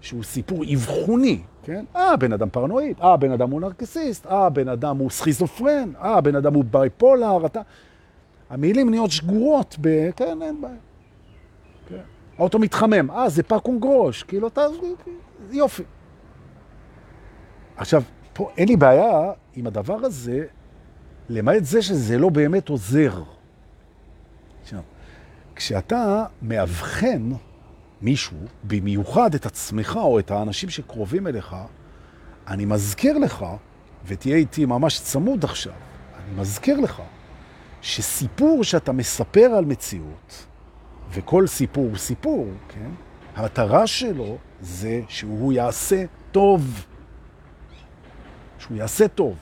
[0.00, 1.84] שהוא סיפור אבחוני, כן?
[1.96, 6.20] אה, בן אדם פרנואיד, אה, בן אדם הוא נרקסיסט, אה, בן אדם הוא סכיזופרן, אה,
[6.20, 7.60] בן אדם הוא בייפולר, אתה...
[8.50, 10.10] המילים נהיות שגורות, ב...
[10.16, 10.74] כן, אין בעיה.
[11.88, 12.00] כן.
[12.38, 14.60] האוטו מתחמם, אה, זה פאקום גרוש, כאילו, אתה...
[15.50, 15.82] יופי.
[17.76, 20.44] עכשיו, פה אין לי בעיה עם הדבר הזה,
[21.28, 23.22] למעט זה שזה לא באמת עוזר.
[24.62, 24.80] עכשיו,
[25.56, 27.30] כשאתה מאבחן
[28.02, 31.56] מישהו, במיוחד את עצמך או את האנשים שקרובים אליך,
[32.48, 33.46] אני מזכיר לך,
[34.06, 35.72] ותהיה איתי ממש צמוד עכשיו,
[36.16, 37.02] אני מזכיר לך
[37.82, 40.46] שסיפור שאתה מספר על מציאות,
[41.10, 42.90] וכל סיפור הוא סיפור, כן?
[43.36, 46.84] המטרה שלו זה שהוא יעשה טוב.
[48.62, 49.36] שהוא יעשה טוב.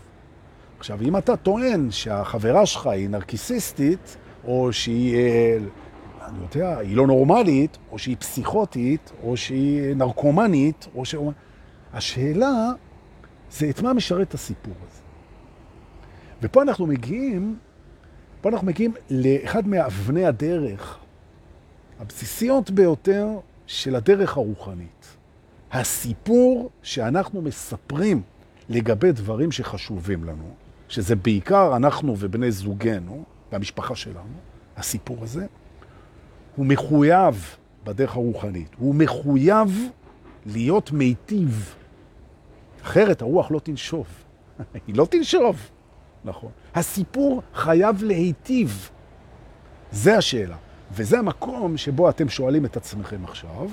[0.78, 5.58] עכשיו, אם אתה טוען שהחברה שלך היא נרקיסיסטית, או שהיא, אה,
[6.26, 11.14] אני יודע, היא לא נורמלית, או שהיא פסיכוטית, או שהיא נרקומנית, או ש...
[11.92, 12.70] השאלה
[13.50, 15.00] זה את מה משרת הסיפור הזה.
[16.42, 17.56] ופה אנחנו מגיעים,
[18.40, 20.98] פה אנחנו מגיעים לאחד מאבני הדרך
[22.00, 23.28] הבסיסיות ביותר
[23.66, 25.06] של הדרך הרוחנית.
[25.72, 28.22] הסיפור שאנחנו מספרים
[28.70, 30.54] לגבי דברים שחשובים לנו,
[30.88, 34.34] שזה בעיקר אנחנו ובני זוגנו והמשפחה שלנו,
[34.76, 35.46] הסיפור הזה,
[36.56, 39.88] הוא מחויב בדרך הרוחנית, הוא מחויב
[40.46, 41.74] להיות מיטיב.
[42.82, 44.06] אחרת הרוח לא תנשוב.
[44.86, 45.70] היא לא תנשוב.
[46.24, 46.50] נכון.
[46.74, 48.90] הסיפור חייב להיטיב.
[49.92, 50.56] זה השאלה.
[50.92, 53.68] וזה המקום שבו אתם שואלים את עצמכם עכשיו,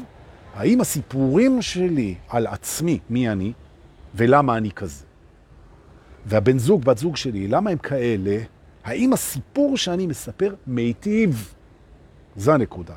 [0.55, 3.53] האם הסיפורים שלי על עצמי, מי אני,
[4.15, 5.05] ולמה אני כזה.
[6.25, 8.37] והבן זוג, בת זוג שלי, למה הם כאלה?
[8.83, 11.53] האם הסיפור שאני מספר מיטיב?
[12.37, 12.93] זו הנקודה.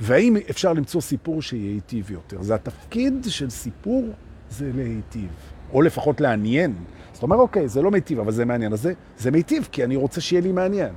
[0.00, 2.42] והאם אפשר למצוא סיפור שייטיב יותר?
[2.42, 4.08] זה התפקיד של סיפור,
[4.50, 5.28] זה להיטיב.
[5.72, 6.74] או לפחות לעניין.
[7.12, 8.72] זאת אומרת, אוקיי, זה לא מיטיב, אבל זה מעניין.
[8.72, 10.94] אז זה, זה מיטיב, כי אני רוצה שיהיה לי מעניין.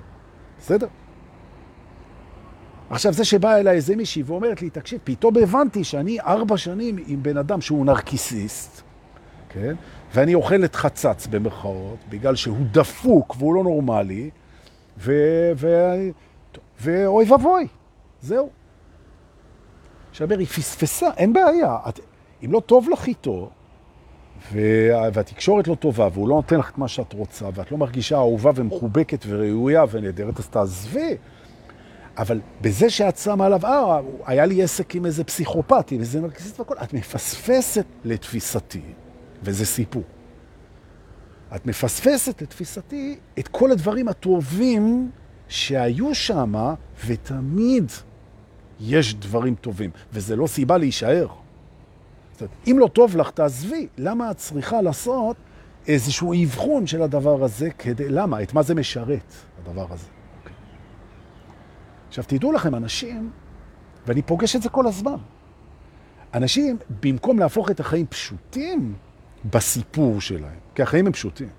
[0.59, 0.87] בסדר?
[2.89, 7.23] עכשיו, זה שבא אליי איזה מישהי ואומרת לי, תקשיב, פתאום הבנתי שאני ארבע שנים עם
[7.23, 8.81] בן אדם שהוא נרקיסיסט,
[9.55, 9.75] כן?
[10.13, 14.29] ואני אוכל את חצץ במרכאות, בגלל שהוא דפוק והוא לא נורמלי,
[14.97, 15.13] ו...
[15.55, 15.67] ו...
[16.81, 17.67] ואוי ואבוי,
[18.21, 18.49] זהו.
[20.11, 21.77] שאומר, היא פספסה, אין בעיה.
[21.89, 21.99] את...
[22.45, 23.49] אם לא טוב לך איתו,
[24.51, 25.09] וה...
[25.13, 28.51] והתקשורת לא טובה, והוא לא נותן לך את מה שאת רוצה, ואת לא מרגישה אהובה
[28.55, 31.17] ומחובקת וראויה ונהדרת, אז תעזבי.
[32.17, 36.59] אבל בזה שאת שמה עליו, אה, היה לי עסק עם איזה פסיכופת, עם איזה נרקסיסט
[36.59, 38.81] והכל, את מפספסת לתפיסתי.
[39.45, 40.03] וזה סיפור.
[41.55, 45.11] את מפספסת לתפיסתי את כל הדברים הטובים
[45.47, 46.53] שהיו שם,
[47.05, 47.91] ותמיד
[48.79, 51.27] יש דברים טובים, וזה לא סיבה להישאר.
[52.31, 53.87] זאת אומרת, אם לא טוב לך, תעזבי.
[53.97, 55.35] למה את צריכה לעשות
[55.87, 58.09] איזשהו אבחון של הדבר הזה כדי...
[58.09, 58.43] למה?
[58.43, 60.07] את מה זה משרת, הדבר הזה?
[60.45, 60.49] Okay.
[62.07, 63.31] עכשיו, תדעו לכם, אנשים,
[64.07, 65.17] ואני פוגש את זה כל הזמן,
[66.33, 68.95] אנשים, במקום להפוך את החיים פשוטים,
[69.53, 71.49] בסיפור שלהם, כי החיים הם פשוטים.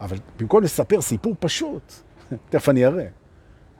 [0.00, 1.92] אבל במקום לספר סיפור פשוט,
[2.50, 3.06] תכף אני אראה,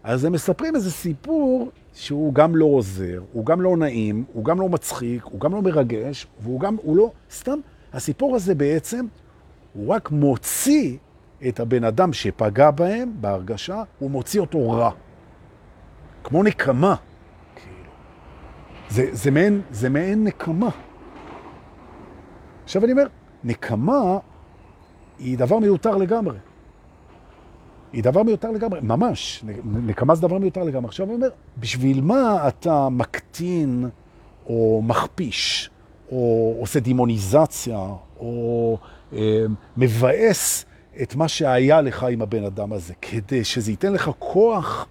[0.02, 4.60] אז הם מספרים איזה סיפור שהוא גם לא עוזר, הוא גם לא נעים, הוא גם
[4.60, 7.58] לא מצחיק, הוא גם לא מרגש, והוא גם, הוא לא, סתם,
[7.92, 9.06] הסיפור הזה בעצם,
[9.72, 10.96] הוא רק מוציא
[11.48, 14.90] את הבן אדם שפגע בהם, בהרגשה, הוא מוציא אותו רע.
[16.24, 16.94] כמו נקמה.
[18.88, 20.70] זה, זה, מעין, זה מעין נקמה.
[22.64, 23.06] עכשיו אני אומר,
[23.44, 24.18] נקמה
[25.18, 26.36] היא דבר מיותר לגמרי.
[27.92, 29.44] היא דבר מיותר לגמרי, ממש.
[29.64, 30.88] נקמה זה דבר מיותר לגמרי.
[30.88, 31.28] עכשיו אני אומר,
[31.58, 33.88] בשביל מה אתה מקטין
[34.46, 35.70] או מכפיש,
[36.12, 37.86] או עושה דימוניזציה,
[38.18, 38.78] או
[39.12, 39.44] אה,
[39.76, 40.64] מבאס
[41.02, 44.86] את מה שהיה לך עם הבן אדם הזה, כדי שזה ייתן לך כוח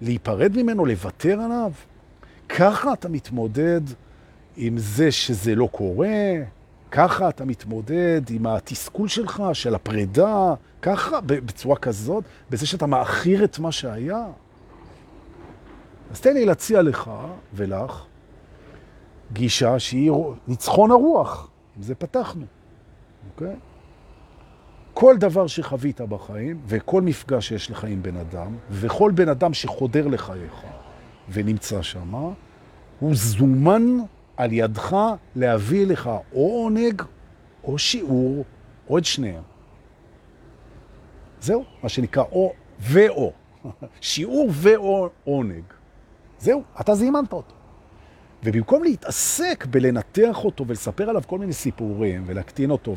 [0.00, 1.72] להיפרד ממנו, לוותר עליו?
[2.48, 3.80] ככה אתה מתמודד
[4.56, 6.08] עם זה שזה לא קורה,
[6.90, 13.58] ככה אתה מתמודד עם התסכול שלך, של הפרידה, ככה, בצורה כזאת, בזה שאתה מאחיר את
[13.58, 14.26] מה שהיה.
[16.10, 17.10] אז תן לי להציע לך
[17.54, 18.04] ולך
[19.32, 20.12] גישה שהיא
[20.48, 22.44] ניצחון הרוח, עם זה פתחנו,
[23.30, 23.56] אוקיי?
[24.94, 30.06] כל דבר שחווית בחיים, וכל מפגש שיש לך עם בן אדם, וכל בן אדם שחודר
[30.06, 30.62] לחייך,
[31.28, 32.14] ונמצא שם,
[33.00, 33.98] הוא זומן
[34.38, 34.96] על ידך
[35.36, 37.02] להביא לך או עונג,
[37.64, 38.44] או שיעור,
[38.88, 39.42] או את שניהם.
[41.40, 43.32] זהו, מה שנקרא או ואו.
[44.00, 45.62] שיעור ואו עונג.
[46.38, 47.54] זהו, אתה זימנת אותו.
[48.44, 52.94] ובמקום להתעסק בלנתח אותו ולספר עליו כל מיני סיפורים ולהקטין אותו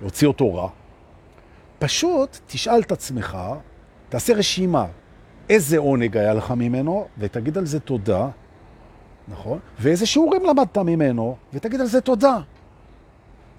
[0.00, 0.68] ולהוציא אותו רע,
[1.78, 3.38] פשוט תשאל את עצמך,
[4.08, 4.86] תעשה רשימה,
[5.50, 8.28] איזה עונג היה לך ממנו, ותגיד על זה תודה,
[9.30, 9.58] נכון?
[9.80, 12.38] ואיזה שיעורים למדת ממנו, ותגיד על זה תודה.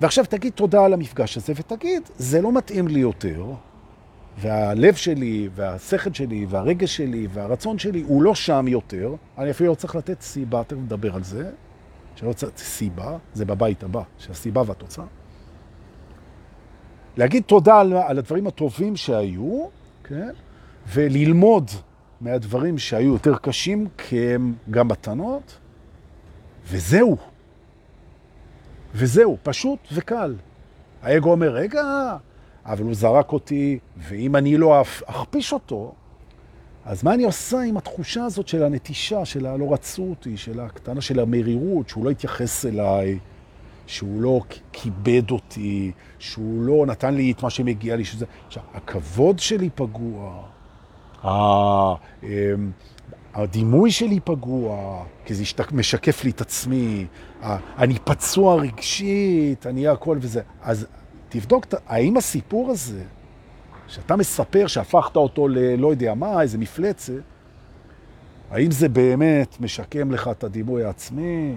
[0.01, 3.45] ועכשיו תגיד תודה על המפגש הזה, ותגיד, זה לא מתאים לי יותר,
[4.37, 9.15] והלב שלי, והשכל שלי, והרגש שלי, והרצון שלי, הוא לא שם יותר.
[9.37, 11.49] אני אפילו לא צריך לתת סיבה, תכף נדבר על זה,
[12.15, 15.05] שלא צריך סיבה, זה בבית הבא, שהסיבה והתוצאה.
[17.17, 19.65] להגיד תודה על, על הדברים הטובים שהיו,
[20.03, 20.29] כן?
[20.93, 21.71] וללמוד
[22.21, 25.57] מהדברים שהיו יותר קשים, כי הם גם מתנות,
[26.67, 27.17] וזהו.
[28.95, 30.35] וזהו, פשוט וקל.
[31.01, 32.17] האגו אומר, רגע,
[32.65, 35.93] אבל הוא זרק אותי, ואם אני לא אכפיש אותו,
[36.85, 41.01] אז מה אני עושה עם התחושה הזאת של הנטישה, של הלא רצו אותי, של הקטנה
[41.01, 43.19] של המרירות, שהוא לא התייחס אליי,
[43.87, 48.25] שהוא לא כיבד אותי, שהוא לא נתן לי את מה שמגיע לי, שזה...
[48.47, 50.43] עכשיו, הכבוד שלי פגוע,
[53.33, 57.05] הדימוי שלי פגוע, כי זה משקף לי את עצמי,
[57.77, 60.41] אני פצוע רגשית, אני הכל וזה.
[60.61, 60.87] אז
[61.29, 63.03] תבדוק, האם הסיפור הזה,
[63.87, 67.13] שאתה מספר שהפכת אותו ללא יודע מה, איזה מפלצת,
[68.51, 71.55] האם זה באמת משקם לך את הדימוי העצמי?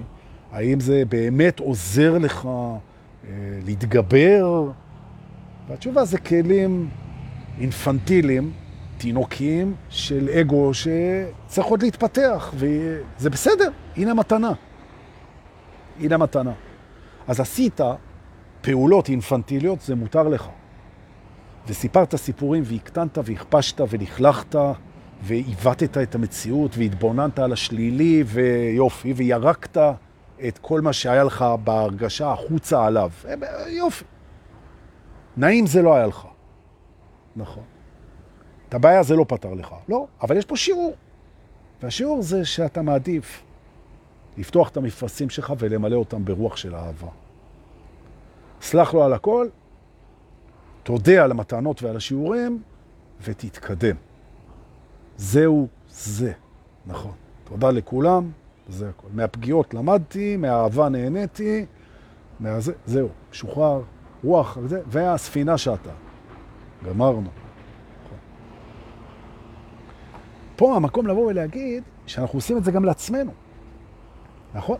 [0.52, 3.30] האם זה באמת עוזר לך אה,
[3.64, 4.70] להתגבר?
[5.68, 6.88] והתשובה זה כלים
[7.60, 8.52] אינפנטיליים,
[9.02, 14.52] תינוקיים של אגו שצריך עוד להתפתח, וזה בסדר, הנה מתנה.
[16.00, 16.52] הנה מתנה.
[17.28, 17.80] אז עשית
[18.60, 20.48] פעולות אינפנטיליות, זה מותר לך.
[21.66, 24.54] וסיפרת סיפורים והקטנת והכפשת ונכלכת
[25.22, 29.76] ועיוותת את המציאות והתבוננת על השלילי ויופי וירקת
[30.48, 33.10] את כל מה שהיה לך בהרגשה החוצה עליו.
[33.68, 34.04] יופי.
[35.36, 36.26] נעים זה לא היה לך.
[37.36, 37.71] נכון.
[38.72, 39.74] את הבעיה זה לא פתר לך.
[39.88, 40.94] לא, אבל יש פה שיעור.
[41.82, 43.42] והשיעור זה שאתה מעדיף
[44.38, 47.08] לפתוח את המפרסים שלך ולמלא אותם ברוח של אהבה.
[48.62, 49.48] סלח לו על הכל,
[50.82, 52.62] תודה על המתנות ועל השיעורים,
[53.24, 53.96] ותתקדם.
[55.16, 56.32] זהו זה,
[56.86, 57.12] נכון.
[57.44, 58.30] תודה לכולם,
[58.68, 59.08] זה הכל.
[59.12, 61.66] מהפגיעות למדתי, מהאהבה נהניתי,
[62.40, 63.82] מהזה, זהו, שוחרר,
[64.24, 65.90] רוח, זה, והספינה שאתה.
[66.88, 67.20] גמרנו.
[67.20, 68.18] נכון.
[70.56, 73.32] פה המקום לבוא ולהגיד שאנחנו עושים את זה גם לעצמנו.
[74.54, 74.76] נכון?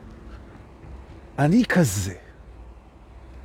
[1.39, 2.15] אני כזה.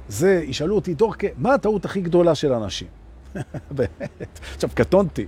[0.07, 2.87] זה, ישאלו אותי, דורקה, מה הטעות הכי גדולה של אנשים?
[3.77, 4.39] באמת.
[4.55, 5.25] עכשיו, קטונתי,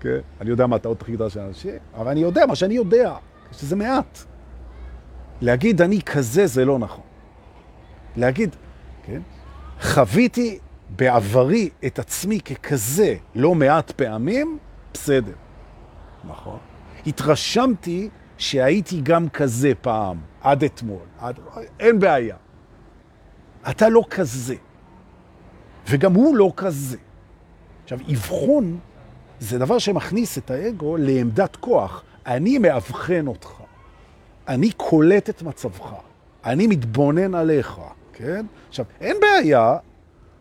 [0.00, 0.18] כן?
[0.40, 3.14] אני יודע מה הטעות הכי גדולה של אנשים, אבל אני יודע מה שאני יודע,
[3.52, 4.18] שזה מעט.
[5.40, 7.04] להגיד אני כזה זה לא נכון.
[8.16, 8.56] להגיד,
[9.02, 9.20] כן?
[9.80, 10.58] חוויתי
[10.96, 14.58] בעברי את עצמי ככזה לא מעט פעמים,
[14.94, 15.32] בסדר.
[16.24, 16.58] נכון.
[17.06, 21.02] התרשמתי שהייתי גם כזה פעם, עד אתמול.
[21.18, 21.38] עד...
[21.80, 22.36] אין בעיה.
[23.70, 24.54] אתה לא כזה.
[25.88, 26.96] וגם הוא לא כזה.
[27.84, 28.78] עכשיו, אבחון
[29.40, 32.02] זה דבר שמכניס את האגו לעמדת כוח.
[32.26, 33.50] אני מאבחן אותך.
[34.48, 35.94] אני קולט את מצבך.
[36.44, 37.80] אני מתבונן עליך,
[38.12, 38.46] כן?
[38.68, 39.76] עכשיו, אין בעיה,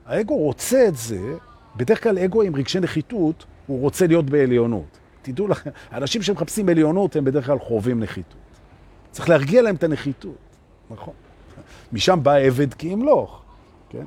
[0.05, 1.19] האגו רוצה את זה,
[1.75, 4.97] בדרך כלל אגו עם רגשי נחיתות, הוא רוצה להיות בעליונות.
[5.31, 8.37] תדעו לכם, אנשים שמחפשים עליונות הם בדרך כלל חווים נחיתות.
[9.11, 10.37] צריך להרגיע להם את הנחיתות,
[10.89, 11.13] נכון?
[11.93, 13.41] משם בא עבד כי ימלוך.
[13.89, 14.05] כן?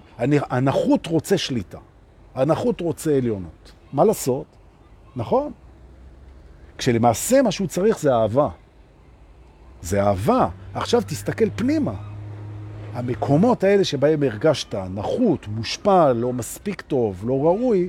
[0.50, 1.78] הנחות רוצה שליטה,
[2.34, 3.72] הנחות רוצה עליונות.
[3.92, 4.46] מה לעשות?
[5.16, 5.52] נכון.
[6.78, 8.48] כשלמעשה מה שהוא צריך זה אהבה.
[9.82, 10.48] זה אהבה.
[10.74, 11.94] עכשיו תסתכל פנימה.
[12.92, 17.88] המקומות האלה שבהם הרגשת נחות, מושפע, לא מספיק טוב, לא ראוי,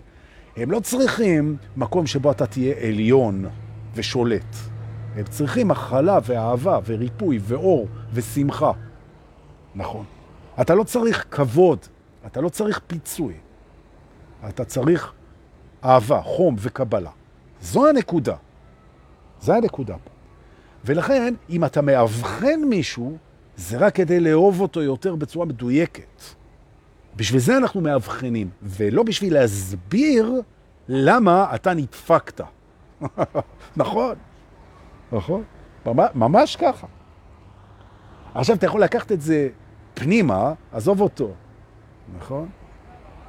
[0.58, 3.46] הם לא צריכים מקום שבו אתה תהיה עליון
[3.96, 4.56] ושולט.
[5.16, 8.72] הם צריכים הכלה ואהבה וריפוי ואור ושמחה.
[9.76, 10.06] נכון.
[10.62, 11.80] אתה לא צריך כבוד,
[12.26, 13.34] אתה לא צריך פיצוי.
[14.50, 15.14] אתה צריך
[15.86, 17.12] אהבה, חום וקבלה.
[17.62, 18.36] זו הנקודה.
[19.42, 20.10] זו הנקודה פה.
[20.86, 23.18] ולכן, אם אתה מאבחן מישהו,
[23.56, 26.22] זה רק כדי לאהוב אותו יותר בצורה מדויקת.
[27.16, 30.42] בשביל זה אנחנו מאבחנים, ולא בשביל להסביר
[30.88, 32.42] למה אתה נדפקת.
[33.78, 34.16] נכון.
[35.12, 35.44] נכון?
[36.16, 36.88] ממש, ככה.
[38.36, 39.50] עכשיו אתה יכול לקחת את זה
[39.94, 41.32] פנימה, עזוב אותו,
[42.18, 42.50] נכון?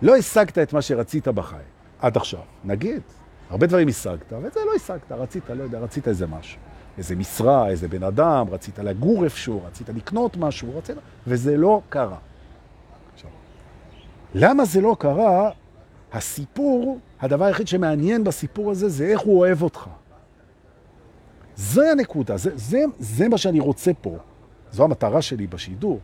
[0.02, 3.02] לא השגת את מה שרצית בחיים עד עכשיו, נגיד.
[3.50, 6.60] הרבה דברים השגת, ואת זה לא השגת, רצית, לא יודע, רצית איזה משהו.
[6.98, 12.16] איזה משרה, איזה בן אדם, רצית לגור איפשהו, רצית לקנות משהו, רצית, וזה לא קרה.
[14.34, 15.50] למה זה לא קרה?
[16.12, 19.88] הסיפור, הדבר היחיד שמעניין בסיפור הזה זה איך הוא אוהב אותך.
[21.56, 24.16] זה הנקודה, זה, זה, זה מה שאני רוצה פה.
[24.72, 26.00] זו המטרה שלי בשידור.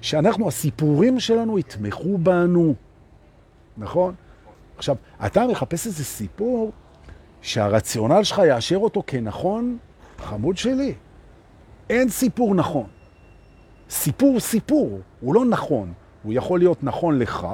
[0.00, 2.74] שאנחנו, הסיפורים שלנו יתמכו בנו,
[3.76, 4.14] נכון?
[4.76, 4.96] עכשיו,
[5.26, 6.72] אתה מחפש איזה סיפור
[7.42, 9.78] שהרציונל שלך יאשר אותו כנכון,
[10.18, 10.94] חמוד שלי.
[11.90, 12.86] אין סיפור נכון.
[13.90, 15.92] סיפור סיפור, הוא לא נכון.
[16.24, 17.46] הוא יכול להיות נכון לך,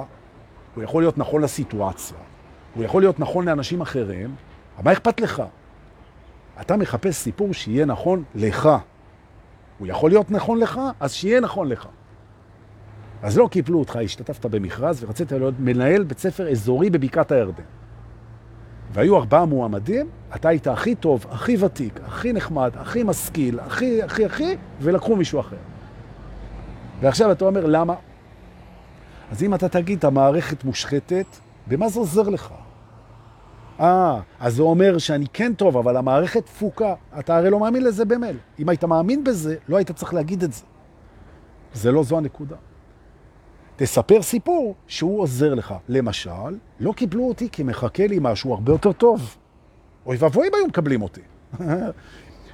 [0.75, 2.17] הוא יכול להיות נכון לסיטואציה,
[2.75, 4.35] הוא יכול להיות נכון לאנשים אחרים,
[4.77, 5.43] אבל מה אכפת לך?
[6.61, 8.69] אתה מחפש סיפור שיהיה נכון לך.
[9.79, 11.89] הוא יכול להיות נכון לך, אז שיהיה נכון לך.
[13.23, 17.63] אז לא קיפלו אותך, השתתפת במכרז ורצית להיות מנהל בית ספר אזורי בבקעת הירדן.
[18.93, 24.25] והיו ארבעה מועמדים, אתה היית הכי טוב, הכי ותיק, הכי נחמד, הכי משכיל, הכי, הכי,
[24.25, 25.57] הכי, ולקחו מישהו אחר.
[27.01, 27.95] ועכשיו אתה אומר, למה?
[29.31, 31.27] אז אם אתה תגיד, המערכת מושחתת,
[31.67, 32.53] במה זה עוזר לך?
[33.81, 36.95] אה, אז זה אומר שאני כן טוב, אבל המערכת תפוקה.
[37.19, 38.37] אתה הרי לא מאמין לזה במייל.
[38.59, 40.63] אם היית מאמין בזה, לא היית צריך להגיד את זה.
[41.75, 42.57] זה לא זו הנקודה.
[43.77, 45.75] תספר סיפור שהוא עוזר לך.
[45.89, 49.37] למשל, לא קיבלו אותי כי מחכה לי משהו הרבה יותר טוב.
[50.07, 51.21] אוי ואבוי אם היו מקבלים אותי.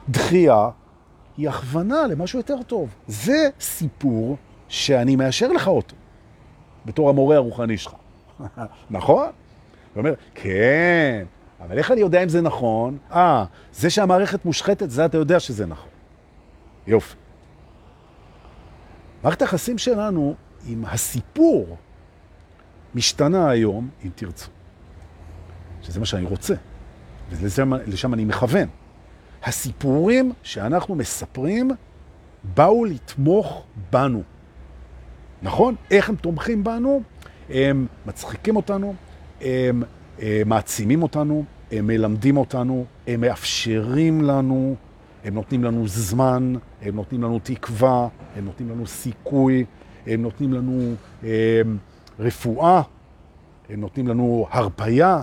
[0.09, 0.71] דחייה
[1.37, 2.89] היא הכוונה למשהו יותר טוב.
[3.07, 4.37] זה סיפור
[4.69, 5.97] שאני מאשר לך אותו,
[6.87, 7.93] בתור המורה הרוחני שלך.
[8.91, 9.27] נכון?
[9.95, 11.25] הוא אומר, כן,
[11.61, 12.99] אבל איך אני יודע אם זה נכון?
[13.13, 15.89] אה, זה שהמערכת מושחתת, זה אתה יודע שזה נכון.
[16.87, 17.17] יופי.
[19.23, 20.35] מערכת היחסים שלנו
[20.67, 21.77] עם הסיפור
[22.95, 24.51] משתנה היום, אם תרצו.
[25.83, 26.55] שזה מה שאני רוצה,
[27.31, 28.69] ולשם אני מכוון.
[29.45, 31.71] הסיפורים שאנחנו מספרים
[32.55, 34.23] באו לתמוך בנו.
[35.43, 35.75] נכון?
[35.91, 37.03] איך הם תומכים בנו?
[37.51, 38.95] הם מצחיקים אותנו,
[39.41, 39.83] הם, הם
[40.23, 44.75] אה, מעצימים אותנו, הם מלמדים אותנו, הם מאפשרים לנו,
[45.25, 49.65] הם נותנים לנו זמן, הם נותנים לנו תקווה, הם נותנים לנו סיכוי,
[50.07, 51.79] הם נותנים לנו הם,
[52.19, 52.83] רפואה,
[53.69, 55.23] הם נותנים לנו הרפאיה,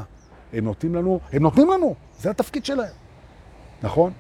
[0.53, 2.93] הם נותנים לנו, הם נותנים לנו, זה התפקיד שלהם,
[3.83, 4.11] נכון?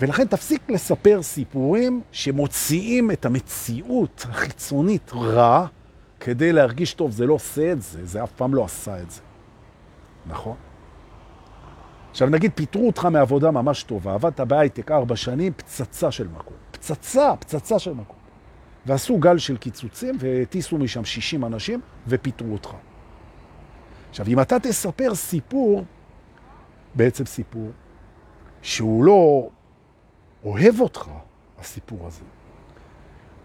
[0.00, 5.66] ולכן תפסיק לספר סיפורים שמוציאים את המציאות החיצונית רע,
[6.20, 7.10] כדי להרגיש טוב.
[7.10, 9.20] זה לא עושה את זה, זה אף פעם לא עשה את זה.
[10.26, 10.56] נכון?
[12.10, 16.56] עכשיו נגיד פיטרו אותך מעבודה ממש טובה, עבדת בהייטק ארבע שנים, פצצה של מקום.
[16.70, 18.16] פצצה, פצצה של מקום.
[18.86, 22.70] ועשו גל של קיצוצים והטיסו משם 60 אנשים ופיטרו אותך.
[24.10, 25.84] עכשיו, אם אתה תספר סיפור,
[26.94, 27.70] בעצם סיפור,
[28.62, 29.48] שהוא לא
[30.44, 31.10] אוהב אותך,
[31.58, 32.24] הסיפור הזה.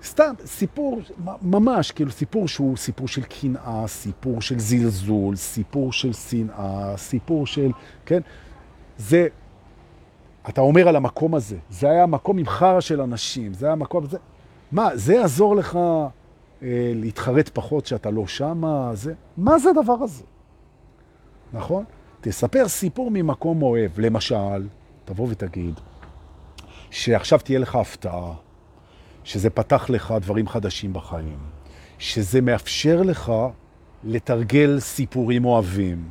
[0.04, 1.02] סתם, סיפור
[1.42, 7.72] ממש, כאילו סיפור שהוא סיפור של קנאה, סיפור של זלזול, סיפור של שנאה, סיפור של,
[8.06, 8.20] כן?
[8.98, 9.28] זה,
[10.50, 14.06] אתה אומר על המקום הזה, זה היה מקום עם חרא של אנשים, זה היה מקום,
[14.06, 14.18] זה,
[14.72, 18.92] מה, זה יעזור לך אה, להתחרט פחות שאתה לא שמה?
[18.94, 20.24] זה, מה זה הדבר הזה?
[21.54, 21.84] נכון?
[22.22, 23.92] תספר סיפור ממקום אוהב.
[24.00, 24.68] למשל,
[25.06, 25.74] תבוא ותגיד
[26.96, 28.34] שעכשיו תהיה לך הפתעה,
[29.24, 31.38] שזה פתח לך דברים חדשים בחיים,
[31.98, 33.32] שזה מאפשר לך
[34.04, 36.08] לתרגל סיפורים אוהבים,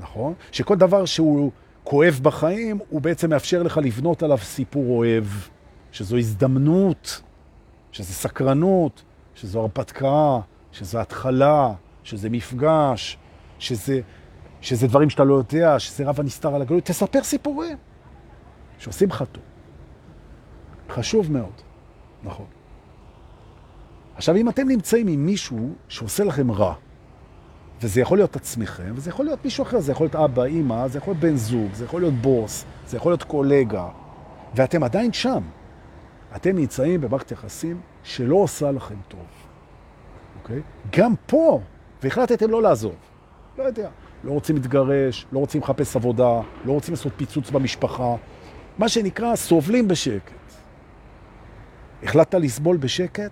[0.00, 0.34] נכון?
[0.52, 1.52] שכל דבר שהוא
[1.84, 5.24] כואב בחיים, הוא בעצם מאפשר לך לבנות עליו סיפור אוהב,
[5.92, 7.22] שזו הזדמנות
[7.92, 9.02] שזה סקרנות,
[9.34, 10.38] שזו הרפתקה,
[10.72, 11.72] שזה התחלה,
[12.02, 13.18] שזה מפגש,
[13.58, 14.00] שזה,
[14.60, 16.84] שזה דברים שאתה לא יודע, שזה רב הנסתר על הגלות.
[16.84, 17.76] תספר סיפורים
[18.78, 19.42] שעושים לך טוב.
[20.88, 21.52] חשוב מאוד,
[22.22, 22.46] נכון.
[24.16, 26.74] עכשיו, אם אתם נמצאים עם מישהו שעושה לכם רע,
[27.80, 30.98] וזה יכול להיות עצמכם, וזה יכול להיות מישהו אחר, זה יכול להיות אבא, אמא, זה
[30.98, 33.88] יכול להיות בן זוג, זה יכול להיות בוס, זה יכול להיות קולגה,
[34.54, 35.42] ואתם עדיין שם,
[36.36, 39.26] אתם נמצאים במערכת יחסים שלא עושה לכם טוב,
[40.42, 40.60] אוקיי?
[40.96, 41.60] גם פה,
[42.02, 42.94] והחלטתם לא לעזוב.
[43.58, 43.88] לא יודע,
[44.24, 48.14] לא רוצים להתגרש, לא רוצים לחפש עבודה, לא רוצים לעשות פיצוץ במשפחה.
[48.78, 50.37] מה שנקרא, סובלים בשקט.
[52.02, 53.30] החלטת לסבול בשקט?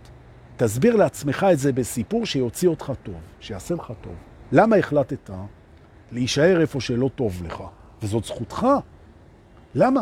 [0.56, 4.14] תסביר לעצמך את זה בסיפור שיוציא אותך טוב, שיעשה לך טוב.
[4.52, 5.30] למה החלטת
[6.12, 7.62] להישאר איפה שלא טוב לך?
[8.02, 8.66] וזאת זכותך.
[9.74, 10.00] למה?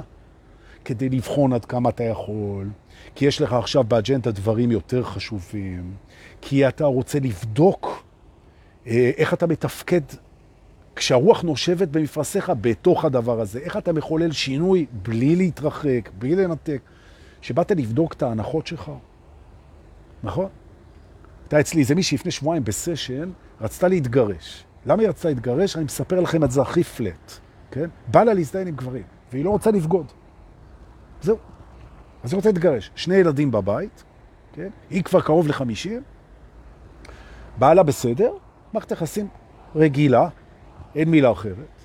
[0.84, 2.68] כדי לבחון עד כמה אתה יכול,
[3.14, 5.94] כי יש לך עכשיו באג'נדה דברים יותר חשובים,
[6.40, 8.04] כי אתה רוצה לבדוק
[8.86, 10.00] אה, איך אתה מתפקד
[10.96, 16.80] כשהרוח נושבת במפרשיך בתוך הדבר הזה, איך אתה מחולל שינוי בלי להתרחק, בלי לנתק,
[17.44, 18.90] שבאת לבדוק את ההנחות שלך,
[20.22, 20.48] נכון?
[21.42, 23.30] הייתה אצלי איזה מישהי לפני שבועיים בסשן,
[23.60, 24.64] רצתה להתגרש.
[24.86, 25.76] למה היא רצתה להתגרש?
[25.76, 27.32] אני מספר לכם את זה הכי פלט,
[27.70, 27.90] כן?
[28.08, 30.06] בא לה להזדיין עם גברים, והיא לא רוצה לבגוד.
[31.22, 31.36] זהו.
[32.22, 32.90] אז היא רוצה להתגרש.
[32.94, 34.04] שני ילדים בבית,
[34.52, 34.68] כן?
[34.90, 36.02] היא כבר קרוב לחמישים,
[37.58, 38.32] בעלה בסדר,
[38.72, 39.28] מערכת יחסים
[39.74, 40.28] רגילה,
[40.94, 41.82] אין מילה אחרת.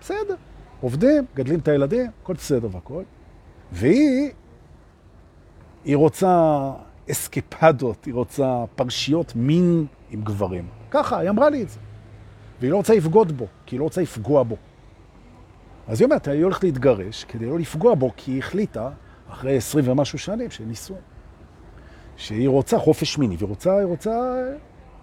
[0.00, 0.34] בסדר,
[0.80, 3.02] עובדים, גדלים את הילדים, הכל בסדר והכל.
[3.72, 4.30] והיא,
[5.84, 6.72] היא רוצה
[7.10, 10.66] אסקפדות, היא רוצה פרשיות מין עם גברים.
[10.90, 11.80] ככה, היא אמרה לי את זה.
[12.60, 14.56] והיא לא רוצה לפגוד בו, כי היא לא רוצה לפגוע בו.
[15.88, 18.90] אז היא אומרת, היא הולכת להתגרש כדי לא לפגוע בו, כי היא החליטה,
[19.30, 20.96] אחרי עשרים ומשהו שנים של ניסוי,
[22.16, 24.34] שהיא רוצה חופש מיני, והיא רוצה, היא רוצה,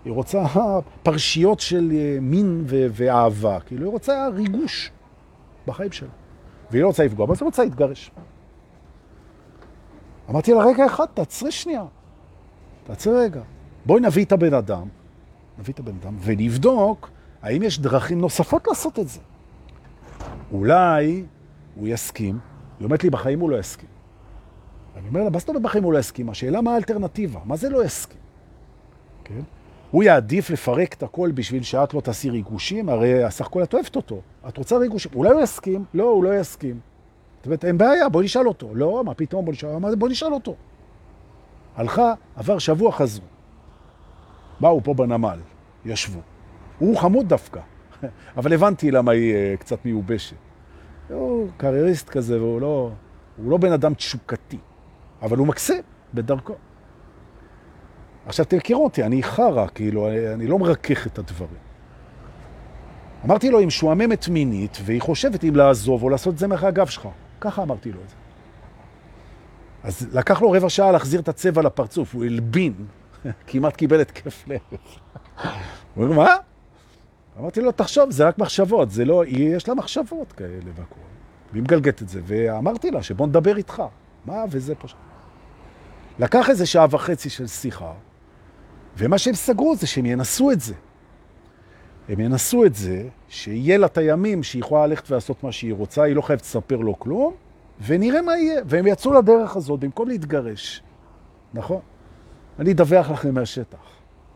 [0.05, 0.43] היא רוצה
[1.03, 4.91] פרשיות של אה, מין ו- ואהבה, כאילו היא רוצה ריגוש
[5.67, 6.09] בחיים שלה.
[6.71, 8.11] והיא לא רוצה לפגוע, אבל היא רוצה להתגרש.
[10.31, 11.83] אמרתי לה, רגע אחד, תעצרי שנייה.
[12.83, 13.41] תעצרי רגע.
[13.85, 14.87] בואי נביא את הבן אדם,
[15.59, 17.09] נביא את הבן אדם, ונבדוק
[17.41, 19.19] האם יש דרכים נוספות לעשות את זה.
[20.51, 21.23] אולי
[21.75, 22.39] הוא יסכים,
[22.79, 23.89] היא אומרת לי, בחיים הוא לא יסכים.
[24.97, 26.29] אני אומר לה, מה זאת אומרת בחיים הוא לא יסכים?
[26.29, 27.39] השאלה מה האלטרנטיבה?
[27.45, 28.19] מה זה לא יסכים?
[29.23, 29.41] כן?
[29.91, 33.95] הוא יעדיף לפרק את הכל בשביל שאת לא תעשי ריגושים, הרי הסך הכל את אוהבת
[33.95, 34.21] אותו.
[34.47, 35.11] את רוצה ריגושים.
[35.15, 35.85] אולי הוא יסכים?
[35.93, 36.79] לא, הוא לא יסכים.
[37.41, 38.69] זאת אומרת, אין בעיה, בוא נשאל אותו.
[38.73, 40.55] לא, מה פתאום, בוא נשאל, בוא נשאל אותו.
[41.75, 43.25] הלכה, עבר שבוע, חזרו.
[44.59, 45.39] באו פה בנמל,
[45.85, 46.19] ישבו.
[46.79, 47.59] הוא חמוד דווקא,
[48.37, 50.35] אבל הבנתי למה היא uh, קצת מיובשת.
[51.09, 52.91] הוא קרייריסט כזה, והוא לא,
[53.37, 54.57] הוא לא בן אדם תשוקתי,
[55.21, 55.83] אבל הוא מקסים
[56.13, 56.53] בדרכו.
[58.25, 61.61] עכשיו תכירו אותי, אני חרא, כאילו, אני, אני לא מרכך את הדברים.
[63.25, 66.87] אמרתי לו, היא משועממת מינית, והיא חושבת אם לעזוב או לעשות את זה מאחורי הגב
[66.87, 67.07] שלך.
[67.41, 68.15] ככה אמרתי לו את זה.
[69.83, 72.73] אז לקח לו רבע שעה להחזיר את הצבע לפרצוף, הוא הלבין,
[73.47, 74.59] כמעט קיבל כיף לב.
[75.95, 76.35] הוא אומר, מה?
[77.39, 80.95] אמרתי לו, תחשוב, זה רק מחשבות, זה לא, יש לה מחשבות כאלה והכל.
[81.51, 83.83] והיא מגלגת את זה, ואמרתי לה שבוא נדבר איתך.
[84.25, 84.43] מה?
[84.49, 84.97] וזה פשוט.
[86.19, 87.93] לקח איזה שעה וחצי של שיחה,
[88.97, 90.73] ומה שהם סגרו זה שהם ינסו את זה.
[92.11, 96.03] הם ינסו את זה, שיהיה לה את הימים שהיא יכולה ללכת ולעשות מה שהיא רוצה,
[96.03, 97.33] היא לא חייבת לספר לו כלום,
[97.85, 98.61] ונראה מה יהיה.
[98.65, 100.83] והם יצאו לדרך הזאת במקום להתגרש.
[101.53, 101.79] נכון?
[102.59, 103.77] אני אדווח לכם מהשטח.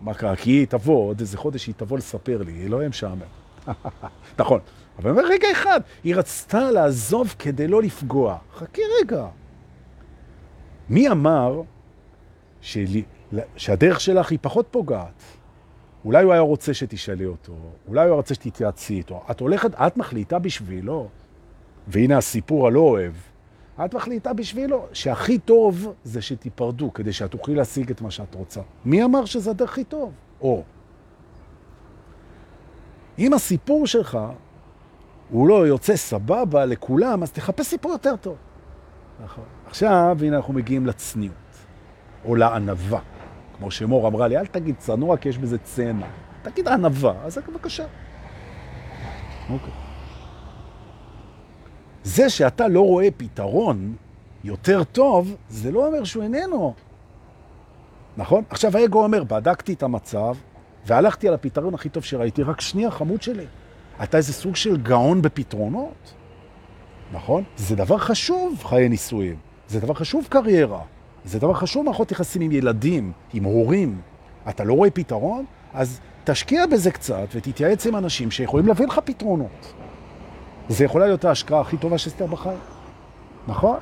[0.01, 0.35] מה קרה?
[0.35, 3.21] כי היא תבוא, עוד איזה חודש היא תבוא לספר לי, היא לא יהיה משעמם.
[4.39, 4.59] נכון.
[4.99, 8.37] אבל אומר, רגע אחד, היא רצתה לעזוב כדי לא לפגוע.
[8.53, 9.25] חכי רגע.
[10.89, 11.61] מי אמר
[12.61, 13.03] שלי,
[13.55, 15.34] שהדרך שלך היא פחות פוגעת?
[16.05, 17.53] אולי הוא היה רוצה שתשאלי אותו,
[17.87, 19.23] אולי הוא היה רוצה שתתייעצי איתו.
[19.31, 21.07] את הולכת, את מחליטה בשבילו,
[21.87, 23.13] והנה הסיפור הלא אוהב,
[23.85, 28.61] את מחליטה בשבילו שהכי טוב זה שתיפרדו, כדי שאת תוכלי להשיג את מה שאת רוצה.
[28.85, 30.11] מי אמר שזה הדרך הכי טוב?
[30.41, 30.63] או.
[33.19, 34.17] אם הסיפור שלך
[35.29, 38.35] הוא לא יוצא סבבה לכולם, אז תחפש סיפור יותר טוב.
[39.23, 39.43] נכון.
[39.67, 41.35] עכשיו, הנה אנחנו מגיעים לצניעות,
[42.25, 42.99] או לענבה.
[43.57, 46.07] כמו שמור אמרה לי, אל תגיד צנוע, כי יש בזה צנע.
[46.41, 47.85] תגיד ענבה, אז בבקשה.
[49.49, 49.73] אוקיי.
[52.03, 53.95] זה שאתה לא רואה פתרון
[54.43, 56.73] יותר טוב, זה לא אומר שהוא איננו.
[58.17, 58.43] נכון?
[58.49, 60.35] עכשיו האגו אומר, בדקתי את המצב,
[60.85, 63.45] והלכתי על הפתרון הכי טוב שראיתי, רק שנייה, חמוד שלי.
[64.03, 66.13] אתה איזה סוג של גאון בפתרונות,
[67.13, 67.43] נכון?
[67.57, 69.35] זה דבר חשוב, חיי נישואים.
[69.67, 70.81] זה דבר חשוב, קריירה.
[71.25, 74.01] זה דבר חשוב, מערכות יחסים עם ילדים, עם הורים.
[74.49, 75.45] אתה לא רואה פתרון?
[75.73, 79.73] אז תשקיע בזה קצת ותתייעץ עם אנשים שיכולים להביא לך פתרונות.
[80.69, 82.57] זה יכולה להיות ההשקעה הכי טובה שעשית בחיים.
[83.47, 83.77] נכון?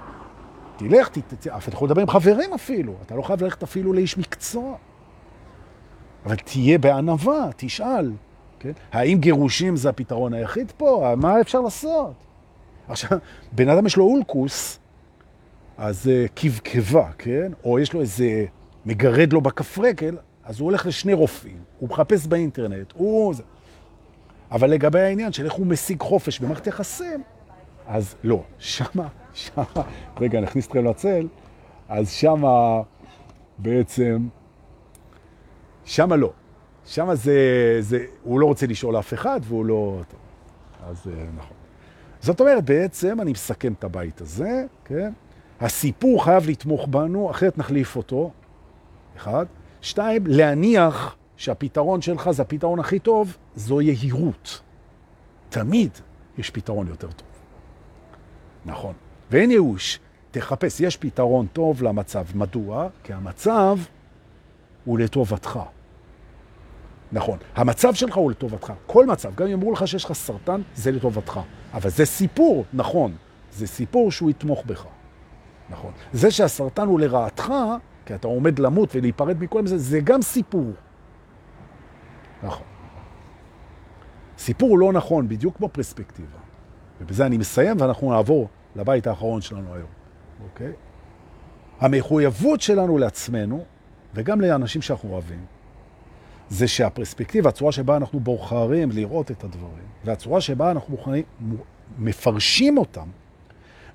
[0.78, 2.94] תלך, ת, אף אחד יכול לדבר עם חברים אפילו.
[3.06, 4.76] אתה לא חייב ללכת אפילו לאיש מקצוע.
[6.26, 8.12] אבל תהיה בענווה, תשאל.
[8.60, 8.72] כן?
[8.92, 11.14] האם גירושים זה הפתרון היחיד פה?
[11.18, 12.14] מה אפשר לעשות?
[12.88, 13.18] עכשיו,
[13.52, 14.80] בן אדם יש לו אולקוס,
[15.78, 17.52] אז uh, כבקבה, כן?
[17.64, 18.46] או יש לו איזה
[18.86, 23.34] מגרד לו בכף רגל, אז הוא הולך לשני רופאים, הוא מחפש באינטרנט, הוא...
[24.52, 27.24] אבל לגבי העניין של איך הוא משיג חופש במערכת יחסים,
[27.88, 29.64] אז לא, שמה, שמה,
[30.20, 31.28] רגע, נכניס אתכם לצל,
[31.90, 32.82] אז שמה
[33.58, 34.28] בעצם,
[35.86, 36.32] שמה לא.
[36.86, 37.38] שמה זה,
[37.80, 40.02] זה, הוא לא רוצה לשאול אף אחד והוא לא...
[40.86, 41.58] אז אה, נכון.
[42.22, 45.12] זאת אומרת, בעצם אני מסכם את הבית הזה, כן?
[45.60, 48.32] הסיפור חייב לתמוך בנו, אחרת נחליף אותו,
[49.18, 49.46] אחד.
[49.82, 54.62] שתיים, להניח שהפתרון שלך זה הפתרון הכי טוב, זו יהירות.
[55.50, 55.92] תמיד
[56.38, 57.28] יש פתרון יותר טוב.
[58.66, 58.94] נכון.
[59.32, 60.00] ואין ייאוש,
[60.32, 62.26] תחפש, יש פתרון טוב למצב.
[62.36, 62.88] מדוע?
[63.04, 63.78] כי המצב
[64.86, 65.60] הוא לטובתך.
[67.12, 68.74] נכון, המצב שלך הוא לטובתך.
[68.86, 71.40] כל מצב, גם אם אמרו לך שיש לך סרטן, זה לטובתך.
[71.74, 73.16] אבל זה סיפור, נכון,
[73.52, 74.86] זה סיפור שהוא יתמוך בך.
[75.74, 75.92] נכון.
[76.14, 77.54] זה שהסרטן הוא לרעתך,
[78.06, 80.72] כי אתה עומד למות ולהיפרד מכל זה, זה גם סיפור.
[82.44, 82.66] נכון.
[84.38, 86.38] סיפור לא נכון, בדיוק כמו פרספקטיבה.
[87.02, 89.90] ובזה אני מסיים ואנחנו נעבור לבית האחרון שלנו היום,
[90.44, 90.72] אוקיי?
[91.80, 93.64] המחויבות שלנו לעצמנו,
[94.14, 95.46] וגם לאנשים שאנחנו אוהבים,
[96.50, 101.24] זה שהפרספקטיבה, הצורה שבה אנחנו בוחרים לראות את הדברים, והצורה שבה אנחנו בוחרים,
[101.98, 103.08] מפרשים אותם,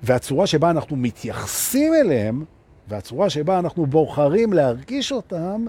[0.03, 2.45] והצורה שבה אנחנו מתייחסים אליהם,
[2.87, 5.65] והצורה שבה אנחנו בוחרים להרגיש אותם,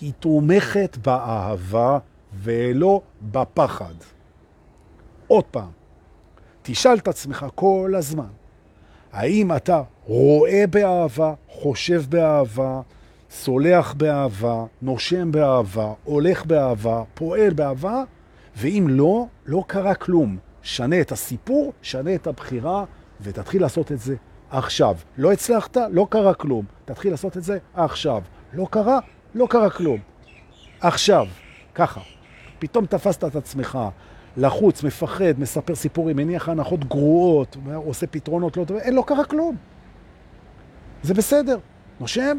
[0.00, 1.98] היא תומכת באהבה
[2.34, 3.94] ולא בפחד.
[5.26, 5.70] עוד פעם,
[6.62, 8.30] תשאל את עצמך כל הזמן,
[9.12, 12.80] האם אתה רואה באהבה, חושב באהבה,
[13.30, 18.02] סולח באהבה, נושם באהבה, הולך באהבה, פועל באהבה,
[18.56, 20.36] ואם לא, לא קרה כלום.
[20.62, 22.84] שנה את הסיפור, שנה את הבחירה,
[23.22, 24.14] ותתחיל לעשות את זה
[24.50, 24.96] עכשיו.
[25.18, 26.64] לא הצלחת, לא קרה כלום.
[26.84, 28.22] תתחיל לעשות את זה עכשיו.
[28.52, 28.98] לא קרה,
[29.34, 29.98] לא קרה כלום.
[30.80, 31.26] עכשיו,
[31.74, 32.00] ככה.
[32.58, 33.78] פתאום תפסת את עצמך,
[34.36, 39.56] לחוץ, מפחד, מספר סיפורים, מניח הנחות גרועות, עושה פתרונות לא טובים, אין, לא קרה כלום.
[41.02, 41.58] זה בסדר.
[42.00, 42.38] נושם,